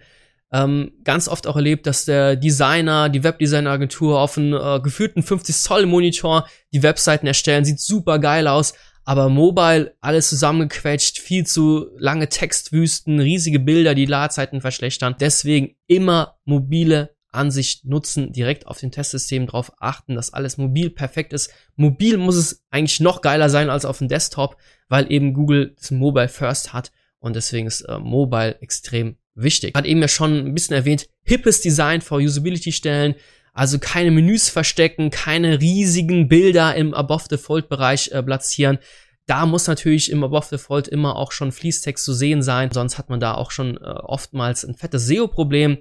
Ähm, 0.52 0.94
ganz 1.04 1.28
oft 1.28 1.46
auch 1.46 1.58
erlebt, 1.58 1.86
dass 1.88 2.06
der 2.06 2.38
Designer, 2.38 3.10
die 3.10 3.24
Webdesign-Agentur 3.24 4.20
auf 4.20 4.38
einen 4.38 4.54
äh, 4.54 4.80
geführten 4.82 5.22
50 5.22 5.56
Zoll 5.56 5.86
Monitor 5.86 6.48
die 6.72 6.84
Webseiten 6.84 7.28
erstellen, 7.28 7.66
sieht 7.66 7.82
super 7.82 8.20
geil 8.20 8.48
aus, 8.48 8.74
aber 9.04 9.28
mobile 9.28 9.96
alles 10.00 10.30
zusammengequetscht, 10.30 11.20
viel 11.20 11.46
zu 11.46 11.88
lange 11.98 12.30
Textwüsten, 12.30 13.20
riesige 13.20 13.60
Bilder, 13.60 13.94
die 13.94 14.06
Ladezeiten 14.06 14.62
verschlechtern. 14.62 15.16
Deswegen 15.20 15.76
immer 15.86 16.38
mobile 16.46 17.16
Ansicht 17.34 17.84
nutzen, 17.84 18.32
direkt 18.32 18.68
auf 18.68 18.80
dem 18.80 18.92
Testsystem 18.92 19.48
drauf 19.48 19.74
achten, 19.80 20.16
dass 20.16 20.34
alles 20.34 20.58
mobil 20.58 20.90
perfekt 20.90 21.34
ist. 21.34 21.52
Mobil 21.76 22.18
muss 22.18 22.36
es 22.36 22.64
eigentlich 22.72 23.02
noch 23.02 23.22
geiler 23.22 23.50
sein 23.50 23.70
als 23.70 23.84
auf 23.84 23.98
dem 23.98 24.08
Desktop, 24.08 24.56
weil 24.88 25.12
eben 25.12 25.34
Google 25.34 25.76
das 25.78 25.92
Mobile 25.92 26.30
First 26.30 26.72
hat 26.72 26.92
und 27.20 27.36
deswegen 27.36 27.68
ist 27.68 27.82
äh, 27.82 28.00
Mobile 28.00 28.62
extrem 28.62 29.18
wichtig. 29.36 29.76
Hat 29.76 29.86
eben 29.86 30.02
ja 30.02 30.08
schon 30.08 30.48
ein 30.48 30.54
bisschen 30.54 30.76
erwähnt, 30.76 31.08
hippes 31.24 31.62
Design 31.62 32.02
vor 32.02 32.20
Usability-Stellen, 32.20 33.16
also 33.54 33.80
keine 33.80 34.12
Menüs 34.12 34.50
verstecken, 34.50 35.10
keine 35.10 35.60
riesigen 35.60 36.28
Bilder 36.28 36.76
im 36.76 36.94
Above 36.94 37.38
Fold 37.38 37.70
Bereich 37.70 38.12
äh, 38.12 38.22
platzieren. 38.22 38.80
Da 39.26 39.46
muss 39.46 39.68
natürlich 39.68 40.12
im 40.12 40.24
Above 40.24 40.58
Fold 40.58 40.88
immer 40.88 41.16
auch 41.16 41.32
schon 41.32 41.52
Fließtext 41.52 42.04
zu 42.04 42.14
sehen 42.14 42.42
sein, 42.42 42.72
sonst 42.72 42.98
hat 42.98 43.10
man 43.10 43.20
da 43.20 43.34
auch 43.34 43.52
schon 43.52 43.78
äh, 43.78 43.80
oftmals 43.80 44.64
ein 44.64 44.76
fettes 44.76 45.08
SEO-Problem. 45.08 45.80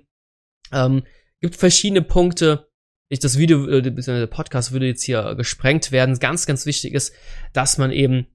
Ähm, 0.73 1.05
gibt 1.41 1.57
verschiedene 1.57 2.03
Punkte. 2.03 2.69
Ich, 3.09 3.21
das 3.21 3.39
Video, 3.39 3.69
äh, 3.69 3.83
der 3.83 4.27
Podcast 4.27 4.73
würde 4.73 4.87
jetzt 4.87 5.05
hier 5.05 5.35
gesprengt 5.37 5.93
werden. 5.93 6.19
Ganz, 6.19 6.47
ganz 6.47 6.67
wichtig 6.67 6.95
ist, 6.95 7.13
dass 7.53 7.79
man 7.79 7.93
eben 7.93 8.27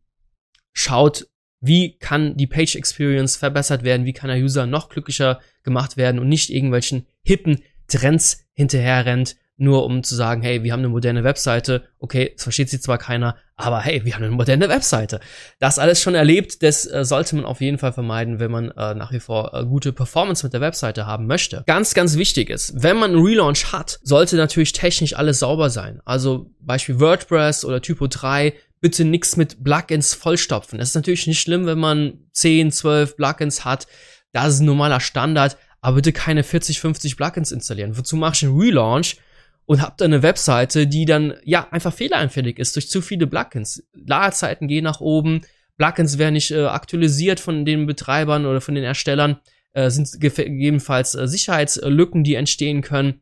schaut, 0.71 1.30
wie 1.61 1.97
kann 1.97 2.35
die 2.35 2.47
Page 2.47 2.75
Experience 2.75 3.37
verbessert 3.37 3.83
werden, 3.83 4.05
wie 4.05 4.13
kann 4.13 4.29
der 4.29 4.39
User 4.39 4.65
noch 4.65 4.89
glücklicher 4.89 5.39
gemacht 5.63 5.95
werden 5.95 6.19
und 6.19 6.27
nicht 6.27 6.49
irgendwelchen 6.49 7.05
hippen 7.23 7.61
Trends 7.87 8.45
hinterher 8.53 9.05
rennt, 9.05 9.35
nur 9.57 9.85
um 9.85 10.03
zu 10.03 10.15
sagen, 10.15 10.41
hey, 10.41 10.63
wir 10.63 10.73
haben 10.73 10.79
eine 10.79 10.89
moderne 10.89 11.23
Webseite, 11.23 11.83
okay, 11.99 12.33
es 12.35 12.41
versteht 12.41 12.69
sie 12.69 12.79
zwar 12.79 12.97
keiner, 12.97 13.35
aber 13.55 13.79
hey, 13.79 14.03
wir 14.03 14.15
haben 14.15 14.23
eine 14.23 14.31
moderne 14.31 14.69
Webseite. 14.69 15.19
Das 15.59 15.77
alles 15.77 16.01
schon 16.01 16.15
erlebt, 16.15 16.63
das 16.63 16.91
äh, 16.91 17.05
sollte 17.05 17.35
man 17.35 17.45
auf 17.45 17.61
jeden 17.61 17.77
Fall 17.77 17.93
vermeiden, 17.93 18.39
wenn 18.39 18.49
man 18.49 18.71
äh, 18.71 18.95
nach 18.95 19.11
wie 19.11 19.19
vor 19.19 19.53
äh, 19.53 19.63
gute 19.63 19.93
Performance 19.93 20.43
mit 20.43 20.53
der 20.53 20.61
Webseite 20.61 21.05
haben 21.05 21.27
möchte. 21.27 21.63
Ganz, 21.67 21.93
ganz 21.93 22.17
wichtig 22.17 22.49
ist, 22.49 22.81
wenn 22.81 22.97
man 22.97 23.11
einen 23.11 23.23
Relaunch 23.23 23.71
hat, 23.71 23.99
sollte 24.01 24.35
natürlich 24.35 24.73
technisch 24.73 25.15
alles 25.15 25.39
sauber 25.39 25.69
sein. 25.69 26.01
Also 26.05 26.49
Beispiel 26.59 26.99
WordPress 26.99 27.63
oder 27.63 27.83
Typo 27.83 28.07
3 28.07 28.53
bitte 28.81 29.05
nichts 29.05 29.37
mit 29.37 29.63
Plugins 29.63 30.13
vollstopfen. 30.13 30.79
Das 30.79 30.89
ist 30.89 30.95
natürlich 30.95 31.27
nicht 31.27 31.39
schlimm, 31.39 31.65
wenn 31.65 31.79
man 31.79 32.25
10, 32.33 32.71
12 32.71 33.15
Plugins 33.15 33.63
hat. 33.63 33.87
Das 34.33 34.55
ist 34.55 34.59
ein 34.59 34.65
normaler 34.65 34.99
Standard. 34.99 35.57
Aber 35.79 35.95
bitte 35.95 36.13
keine 36.13 36.43
40, 36.43 36.79
50 36.79 37.17
Plugins 37.17 37.51
installieren. 37.51 37.97
Wozu 37.97 38.15
mache 38.15 38.35
ich 38.35 38.43
einen 38.43 38.59
Relaunch 38.59 39.17
und 39.65 39.81
habt 39.81 40.01
dann 40.01 40.13
eine 40.13 40.23
Webseite, 40.23 40.85
die 40.85 41.05
dann 41.05 41.33
ja 41.43 41.67
einfach 41.71 41.93
fehleranfällig 41.93 42.59
ist 42.59 42.75
durch 42.75 42.89
zu 42.89 43.01
viele 43.01 43.25
Plugins. 43.25 43.83
Ladezeiten 43.93 44.67
gehen 44.67 44.83
nach 44.83 44.99
oben, 44.99 45.41
Plugins 45.77 46.17
werden 46.17 46.33
nicht 46.33 46.51
äh, 46.51 46.65
aktualisiert 46.65 47.39
von 47.39 47.65
den 47.65 47.87
Betreibern 47.87 48.45
oder 48.45 48.61
von 48.61 48.75
den 48.75 48.83
Erstellern, 48.83 49.39
äh, 49.73 49.89
sind 49.89 50.19
gegebenenfalls 50.19 51.15
äh, 51.15 51.27
Sicherheitslücken, 51.27 52.23
die 52.23 52.35
entstehen 52.35 52.81
können. 52.81 53.21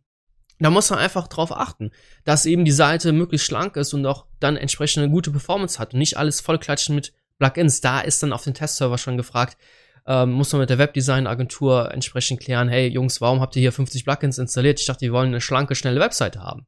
Da 0.60 0.70
muss 0.70 0.90
man 0.90 1.00
einfach 1.00 1.28
drauf 1.28 1.56
achten, 1.56 1.92
dass 2.26 2.46
eben 2.46 2.66
die 2.66 2.72
Seite 2.72 3.14
möglichst 3.14 3.48
schlank 3.48 3.78
ist 3.78 3.94
und 3.94 4.06
auch 4.06 4.26
dann 4.40 4.58
entsprechend 4.58 5.04
eine 5.04 5.12
gute 5.12 5.32
Performance 5.32 5.80
hat 5.80 5.94
und 5.94 6.00
nicht 6.00 6.18
alles 6.18 6.42
vollklatschen 6.42 6.96
mit 6.96 7.14
Plugins. 7.38 7.80
Da 7.82 8.02
ist 8.02 8.22
dann 8.22 8.34
auf 8.34 8.44
den 8.44 8.54
Testserver 8.54 8.98
schon 8.98 9.16
gefragt, 9.16 9.58
ähm, 10.06 10.32
muss 10.32 10.52
man 10.52 10.62
mit 10.62 10.70
der 10.70 10.78
Webdesign-Agentur 10.78 11.94
entsprechend 11.94 12.42
klären, 12.42 12.68
hey 12.68 12.88
Jungs, 12.88 13.22
warum 13.22 13.42
habt 13.42 13.56
ihr 13.56 13.62
hier 13.62 13.72
50 13.72 14.04
Plugins 14.04 14.38
installiert? 14.38 14.80
Ich 14.80 14.86
dachte, 14.86 15.02
wir 15.02 15.14
wollen 15.14 15.30
eine 15.30 15.42
schlanke, 15.42 15.76
schnelle 15.76 16.00
Webseite 16.00 16.42
haben. 16.42 16.66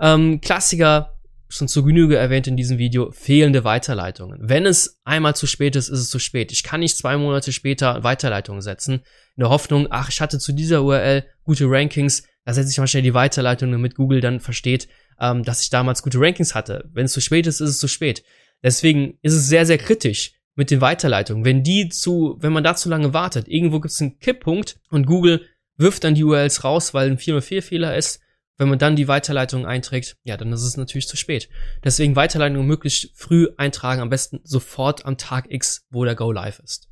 Ähm, 0.00 0.40
Klassiker, 0.40 1.18
schon 1.48 1.68
zu 1.68 1.84
Genüge 1.84 2.16
erwähnt 2.16 2.46
in 2.46 2.56
diesem 2.56 2.78
Video, 2.78 3.10
fehlende 3.12 3.64
Weiterleitungen. 3.64 4.38
Wenn 4.42 4.66
es 4.66 5.00
einmal 5.04 5.36
zu 5.36 5.46
spät 5.46 5.76
ist, 5.76 5.88
ist 5.88 6.00
es 6.00 6.10
zu 6.10 6.18
spät. 6.18 6.52
Ich 6.52 6.62
kann 6.62 6.80
nicht 6.80 6.96
zwei 6.96 7.16
Monate 7.16 7.52
später 7.52 8.02
Weiterleitungen 8.02 8.62
setzen, 8.62 9.02
in 9.36 9.40
der 9.40 9.50
Hoffnung, 9.50 9.88
ach, 9.90 10.08
ich 10.08 10.20
hatte 10.20 10.38
zu 10.38 10.52
dieser 10.52 10.82
URL 10.82 11.24
gute 11.44 11.66
Rankings, 11.68 12.24
da 12.44 12.52
setze 12.52 12.70
ich 12.70 12.78
mal 12.78 12.86
schnell 12.86 13.02
die 13.02 13.14
Weiterleitung, 13.14 13.72
damit 13.72 13.94
Google 13.94 14.20
dann 14.20 14.40
versteht, 14.40 14.88
ähm, 15.20 15.42
dass 15.44 15.62
ich 15.62 15.70
damals 15.70 16.02
gute 16.02 16.20
Rankings 16.20 16.54
hatte. 16.54 16.88
Wenn 16.92 17.06
es 17.06 17.12
zu 17.12 17.20
spät 17.20 17.46
ist, 17.46 17.60
ist 17.60 17.70
es 17.70 17.78
zu 17.78 17.88
spät. 17.88 18.22
Deswegen 18.62 19.18
ist 19.22 19.34
es 19.34 19.48
sehr, 19.48 19.66
sehr 19.66 19.78
kritisch 19.78 20.32
mit 20.54 20.70
den 20.70 20.80
Weiterleitungen. 20.80 21.44
Wenn 21.44 21.62
die 21.62 21.88
zu, 21.88 22.36
wenn 22.40 22.52
man 22.52 22.64
da 22.64 22.76
zu 22.76 22.88
lange 22.88 23.12
wartet, 23.12 23.48
irgendwo 23.48 23.80
gibt 23.80 23.92
es 23.92 24.00
einen 24.00 24.18
Kipppunkt 24.18 24.78
und 24.90 25.06
Google 25.06 25.46
wirft 25.76 26.04
dann 26.04 26.14
die 26.14 26.24
URLs 26.24 26.64
raus, 26.64 26.94
weil 26.94 27.10
ein 27.10 27.18
404-Fehler 27.18 27.96
ist. 27.96 28.20
Wenn 28.56 28.68
man 28.68 28.78
dann 28.78 28.94
die 28.94 29.08
Weiterleitung 29.08 29.66
einträgt, 29.66 30.16
ja, 30.22 30.36
dann 30.36 30.52
ist 30.52 30.62
es 30.62 30.76
natürlich 30.76 31.08
zu 31.08 31.16
spät. 31.16 31.48
Deswegen 31.82 32.14
Weiterleitung 32.14 32.64
möglichst 32.64 33.10
früh 33.14 33.48
eintragen, 33.56 34.00
am 34.00 34.10
besten 34.10 34.40
sofort 34.44 35.04
am 35.06 35.18
Tag 35.18 35.46
X, 35.50 35.86
wo 35.90 36.04
der 36.04 36.14
Go 36.14 36.30
live 36.30 36.60
ist. 36.60 36.88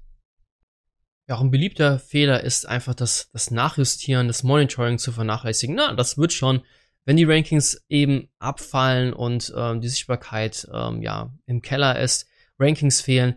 Ja, 1.29 1.37
auch 1.37 1.41
ein 1.41 1.51
beliebter 1.51 1.99
Fehler 1.99 2.43
ist 2.43 2.67
einfach 2.67 2.95
das, 2.95 3.31
das 3.33 3.51
Nachjustieren, 3.51 4.27
das 4.27 4.43
Monitoring 4.43 4.99
zu 4.99 5.13
vernachlässigen. 5.13 5.77
Na, 5.77 5.95
das 5.95 6.19
wird 6.19 6.33
schon, 6.33 6.63
wenn 7.05 7.17
die 7.17 7.25
Rankings 7.25 7.85
eben 7.89 8.29
abfallen 8.39 9.13
und 9.13 9.53
ähm, 9.57 9.81
die 9.81 9.89
Sichtbarkeit 9.89 10.69
ähm, 10.73 11.01
ja 11.03 11.33
im 11.47 11.63
Keller 11.63 11.99
ist, 11.99 12.27
Rankings 12.59 13.01
fehlen, 13.01 13.37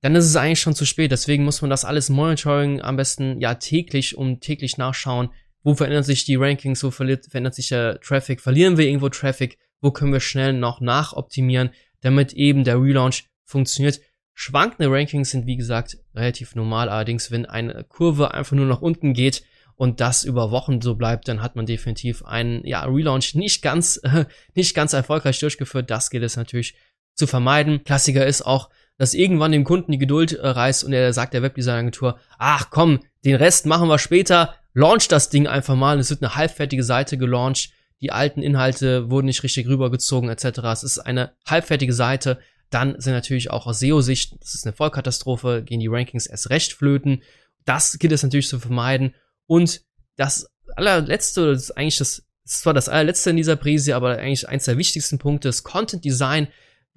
dann 0.00 0.14
ist 0.14 0.26
es 0.26 0.36
eigentlich 0.36 0.60
schon 0.60 0.74
zu 0.74 0.86
spät. 0.86 1.10
Deswegen 1.10 1.44
muss 1.44 1.60
man 1.60 1.70
das 1.70 1.84
alles 1.84 2.08
Monitoring 2.08 2.80
am 2.80 2.96
besten 2.96 3.40
ja 3.40 3.54
täglich 3.54 4.16
und 4.16 4.40
täglich 4.40 4.78
nachschauen. 4.78 5.30
Wo 5.62 5.74
verändern 5.74 6.04
sich 6.04 6.24
die 6.24 6.36
Rankings? 6.36 6.82
Wo 6.84 6.90
verändert 6.90 7.54
sich 7.54 7.68
der 7.68 8.00
Traffic? 8.00 8.40
Verlieren 8.40 8.78
wir 8.78 8.86
irgendwo 8.86 9.08
Traffic? 9.08 9.58
Wo 9.80 9.90
können 9.90 10.12
wir 10.12 10.20
schnell 10.20 10.52
noch 10.52 10.80
nachoptimieren, 10.80 11.70
damit 12.00 12.32
eben 12.32 12.64
der 12.64 12.80
Relaunch 12.80 13.24
funktioniert? 13.44 14.00
Schwankende 14.40 14.88
Rankings 14.88 15.30
sind, 15.30 15.46
wie 15.46 15.56
gesagt, 15.56 15.98
relativ 16.14 16.54
normal. 16.54 16.88
Allerdings, 16.88 17.32
wenn 17.32 17.44
eine 17.44 17.82
Kurve 17.82 18.34
einfach 18.34 18.54
nur 18.54 18.66
nach 18.66 18.80
unten 18.80 19.12
geht 19.12 19.42
und 19.74 19.98
das 19.98 20.22
über 20.22 20.52
Wochen 20.52 20.80
so 20.80 20.94
bleibt, 20.94 21.26
dann 21.26 21.42
hat 21.42 21.56
man 21.56 21.66
definitiv 21.66 22.24
einen 22.24 22.64
ja, 22.64 22.84
Relaunch 22.84 23.34
nicht 23.34 23.62
ganz, 23.62 23.98
äh, 24.04 24.26
nicht 24.54 24.76
ganz 24.76 24.92
erfolgreich 24.92 25.40
durchgeführt. 25.40 25.90
Das 25.90 26.08
gilt 26.08 26.22
es 26.22 26.36
natürlich 26.36 26.76
zu 27.14 27.26
vermeiden. 27.26 27.82
Klassiker 27.82 28.24
ist 28.24 28.42
auch, 28.42 28.70
dass 28.96 29.12
irgendwann 29.12 29.50
dem 29.50 29.64
Kunden 29.64 29.90
die 29.90 29.98
Geduld 29.98 30.34
äh, 30.34 30.46
reißt 30.46 30.84
und 30.84 30.92
er 30.92 31.12
sagt 31.12 31.34
der 31.34 31.42
Webdesign-Agentur, 31.42 32.20
ach 32.38 32.70
komm, 32.70 33.00
den 33.24 33.34
Rest 33.34 33.66
machen 33.66 33.88
wir 33.88 33.98
später, 33.98 34.54
launch 34.72 35.08
das 35.08 35.30
Ding 35.30 35.48
einfach 35.48 35.74
mal. 35.74 35.98
Es 35.98 36.10
wird 36.10 36.22
eine 36.22 36.36
halbfertige 36.36 36.84
Seite 36.84 37.18
gelauncht, 37.18 37.70
die 38.00 38.12
alten 38.12 38.42
Inhalte 38.42 39.10
wurden 39.10 39.26
nicht 39.26 39.42
richtig 39.42 39.66
rübergezogen 39.66 40.30
etc. 40.30 40.60
Es 40.72 40.84
ist 40.84 41.00
eine 41.00 41.32
halbfertige 41.44 41.92
Seite. 41.92 42.38
Dann 42.70 43.00
sind 43.00 43.14
natürlich 43.14 43.50
auch 43.50 43.66
aus 43.66 43.80
SEO-Sicht, 43.80 44.36
das 44.40 44.54
ist 44.54 44.66
eine 44.66 44.76
Vollkatastrophe, 44.76 45.62
gehen 45.64 45.80
die 45.80 45.88
Rankings 45.88 46.26
erst 46.26 46.50
recht 46.50 46.72
flöten. 46.72 47.22
Das 47.64 47.98
gilt 47.98 48.12
es 48.12 48.22
natürlich 48.22 48.48
zu 48.48 48.60
vermeiden. 48.60 49.14
Und 49.46 49.82
das 50.16 50.50
allerletzte, 50.76 51.52
das 51.52 51.64
ist 51.64 51.70
eigentlich 51.76 51.98
das, 51.98 52.26
das 52.44 52.60
zwar 52.60 52.74
das 52.74 52.88
allerletzte 52.88 53.30
in 53.30 53.36
dieser 53.36 53.56
Prise, 53.56 53.96
aber 53.96 54.18
eigentlich 54.18 54.48
eins 54.48 54.64
der 54.64 54.78
wichtigsten 54.78 55.18
Punkte 55.18 55.48
ist 55.48 55.64
Content 55.64 56.04
Design 56.04 56.48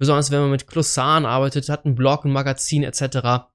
besonders 0.02 0.32
wenn 0.32 0.40
man 0.40 0.50
mit 0.50 0.66
Glossaren 0.66 1.24
arbeitet, 1.24 1.68
hat 1.68 1.84
ein 1.84 1.94
Blog, 1.94 2.24
ein 2.24 2.32
Magazin 2.32 2.82
etc. 2.82 3.46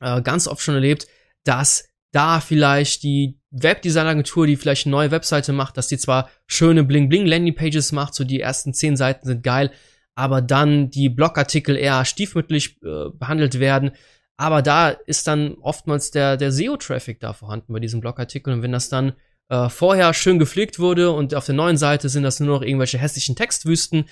Äh, 0.00 0.20
ganz 0.22 0.48
oft 0.48 0.60
schon 0.60 0.74
erlebt, 0.74 1.06
dass 1.44 1.88
da 2.10 2.40
vielleicht 2.40 3.04
die 3.04 3.38
Webdesign-Agentur, 3.52 4.48
die 4.48 4.56
vielleicht 4.56 4.86
eine 4.86 4.90
neue 4.90 5.12
Webseite 5.12 5.52
macht, 5.52 5.76
dass 5.76 5.86
die 5.86 5.96
zwar 5.96 6.28
schöne 6.48 6.82
Bling-Bling-Landing-Pages 6.82 7.92
macht, 7.92 8.14
so 8.14 8.24
die 8.24 8.40
ersten 8.40 8.74
zehn 8.74 8.96
Seiten 8.96 9.28
sind 9.28 9.44
geil, 9.44 9.70
aber 10.16 10.40
dann 10.40 10.90
die 10.90 11.08
Blogartikel 11.08 11.76
eher 11.76 12.04
stiefmütterlich 12.04 12.82
äh, 12.82 13.10
behandelt 13.12 13.60
werden. 13.60 13.92
Aber 14.38 14.62
da 14.62 14.88
ist 14.88 15.26
dann 15.26 15.54
oftmals 15.60 16.10
der, 16.10 16.36
der 16.36 16.50
SEO-Traffic 16.50 17.20
da 17.20 17.32
vorhanden 17.32 17.72
bei 17.72 17.80
diesen 17.80 18.00
Blogartikeln. 18.00 18.56
Und 18.56 18.62
wenn 18.62 18.72
das 18.72 18.88
dann 18.88 19.12
äh, 19.50 19.68
vorher 19.68 20.12
schön 20.14 20.38
gepflegt 20.38 20.78
wurde 20.78 21.12
und 21.12 21.34
auf 21.34 21.46
der 21.46 21.54
neuen 21.54 21.76
Seite 21.76 22.08
sind 22.08 22.22
das 22.22 22.40
nur 22.40 22.56
noch 22.56 22.62
irgendwelche 22.62 22.98
hässlichen 22.98 23.36
Textwüsten, 23.36 24.06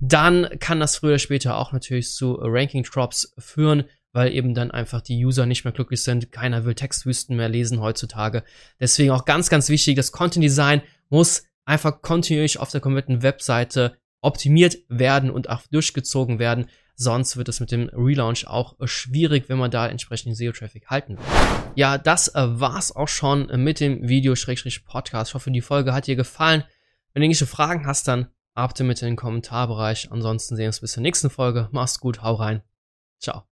dann 0.00 0.48
kann 0.60 0.80
das 0.80 0.96
früher 0.96 1.10
oder 1.10 1.18
später 1.18 1.56
auch 1.56 1.72
natürlich 1.72 2.14
zu 2.14 2.38
Ranking 2.40 2.82
Drops 2.82 3.34
führen, 3.38 3.84
weil 4.12 4.32
eben 4.32 4.54
dann 4.54 4.70
einfach 4.70 5.02
die 5.02 5.22
User 5.24 5.44
nicht 5.44 5.64
mehr 5.64 5.72
glücklich 5.72 6.02
sind. 6.02 6.32
Keiner 6.32 6.64
will 6.64 6.74
Textwüsten 6.74 7.36
mehr 7.36 7.50
lesen 7.50 7.80
heutzutage. 7.80 8.44
Deswegen 8.80 9.10
auch 9.10 9.26
ganz, 9.26 9.50
ganz 9.50 9.68
wichtig, 9.68 9.96
das 9.96 10.10
Content 10.10 10.42
Design 10.42 10.80
muss 11.10 11.44
einfach 11.66 12.00
kontinuierlich 12.00 12.58
auf 12.58 12.70
der 12.70 12.80
kompletten 12.80 13.22
Webseite 13.22 13.98
optimiert 14.20 14.76
werden 14.88 15.30
und 15.30 15.48
auch 15.48 15.62
durchgezogen 15.70 16.38
werden. 16.38 16.66
Sonst 16.94 17.36
wird 17.36 17.48
es 17.48 17.60
mit 17.60 17.72
dem 17.72 17.88
Relaunch 17.88 18.46
auch 18.46 18.76
schwierig, 18.84 19.48
wenn 19.48 19.58
man 19.58 19.70
da 19.70 19.88
entsprechend 19.88 20.36
SEO-Traffic 20.36 20.88
halten 20.88 21.16
will. 21.16 21.24
Ja, 21.74 21.96
das 21.96 22.28
äh, 22.34 22.60
war's 22.60 22.94
auch 22.94 23.08
schon 23.08 23.46
mit 23.62 23.80
dem 23.80 24.08
Video-Podcast. 24.08 25.30
Ich 25.30 25.34
hoffe, 25.34 25.50
die 25.50 25.62
Folge 25.62 25.94
hat 25.94 26.06
dir 26.06 26.16
gefallen. 26.16 26.64
Wenn 27.12 27.22
du 27.22 27.24
irgendwelche 27.24 27.46
Fragen 27.46 27.86
hast, 27.86 28.06
dann 28.06 28.28
Ab 28.54 28.74
damit 28.74 29.00
in 29.02 29.08
den 29.08 29.16
Kommentarbereich. 29.16 30.10
Ansonsten 30.10 30.56
sehen 30.56 30.64
wir 30.64 30.68
uns 30.68 30.80
bis 30.80 30.92
zur 30.92 31.02
nächsten 31.02 31.30
Folge. 31.30 31.68
Mach's 31.72 32.00
gut, 32.00 32.22
hau 32.22 32.34
rein. 32.34 32.62
Ciao. 33.18 33.49